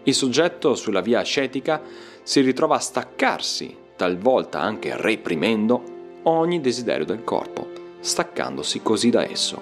Il 0.03 0.15
soggetto 0.15 0.75
sulla 0.75 1.01
via 1.01 1.21
ascetica 1.21 1.81
si 2.23 2.43
ritrova 2.43 2.77
a 2.77 2.81
staccarsi, 2.81 3.75
talvolta 3.99 4.61
anche 4.61 4.97
reprimendo, 4.97 6.21
ogni 6.23 6.61
desiderio 6.61 7.05
del 7.05 7.25
corpo, 7.25 7.67
staccandosi 7.99 8.81
così 8.81 9.11
da 9.11 9.29
esso, 9.29 9.61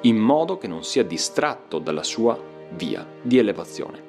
in 0.00 0.16
modo 0.16 0.58
che 0.58 0.66
non 0.66 0.82
sia 0.82 1.04
distratto 1.04 1.78
dalla 1.78 2.02
sua 2.02 2.36
via 2.70 3.06
di 3.22 3.38
elevazione, 3.38 4.02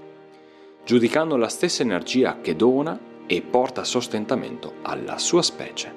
giudicando 0.83 1.37
la 1.37 1.49
stessa 1.49 1.83
energia 1.83 2.39
che 2.41 2.55
dona 2.55 2.99
e 3.27 3.41
porta 3.43 3.83
sostentamento 3.83 4.73
alla 4.81 5.19
sua 5.19 5.43
specie. 5.43 5.93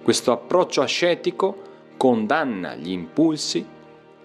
Questo 0.00 0.30
approccio 0.30 0.80
ascetico 0.80 1.56
condanna 1.96 2.76
gli 2.76 2.92
impulsi 2.92 3.66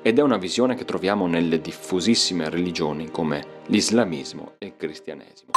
ed 0.04 0.20
è 0.20 0.22
una 0.22 0.38
visione 0.38 0.76
che 0.76 0.86
troviamo 0.86 1.26
nelle 1.26 1.60
diffusissime 1.60 2.48
religioni 2.48 3.10
come 3.10 3.44
l'islamismo 3.66 4.54
e 4.60 4.68
il 4.68 4.74
cristianesimo. 4.78 5.52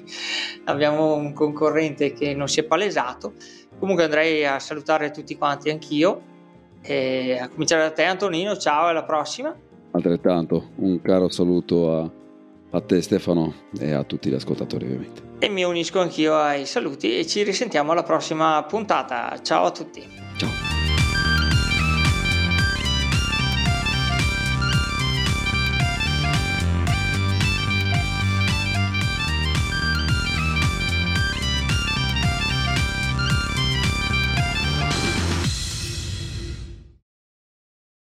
abbiamo 0.65 1.15
un 1.15 1.33
concorrente 1.33 2.13
che 2.13 2.33
non 2.35 2.49
si 2.49 2.61
è 2.61 2.65
palesato. 2.65 3.35
Comunque 3.79 4.05
andrei 4.05 4.47
a 4.47 4.59
salutare 4.61 5.11
tutti 5.11 5.37
quanti 5.37 5.69
anch'io 5.69 6.35
e 6.81 7.39
a 7.39 7.49
cominciare 7.49 7.83
da 7.83 7.91
te 7.91 8.05
Antonino 8.05 8.57
ciao 8.57 8.87
alla 8.87 9.03
prossima. 9.03 9.55
Altrettanto 9.91 10.71
un 10.77 11.01
caro 11.03 11.29
saluto 11.29 11.93
a, 11.93 12.11
a 12.71 12.81
te 12.81 13.01
Stefano 13.01 13.55
e 13.79 13.93
a 13.93 14.05
tutti 14.05 14.31
gli 14.31 14.35
ascoltatori 14.35 14.85
ovviamente. 14.85 15.23
E 15.39 15.49
mi 15.49 15.65
unisco 15.65 16.01
anch'io 16.01 16.37
ai 16.37 16.67
saluti 16.67 17.19
e 17.19 17.27
ci 17.27 17.43
risentiamo 17.43 17.93
alla 17.93 18.03
prossima 18.03 18.63
puntata. 18.65 19.39
Ciao 19.43 19.67
a 19.67 19.71
tutti. 19.71 20.03
Ciao 20.37 20.86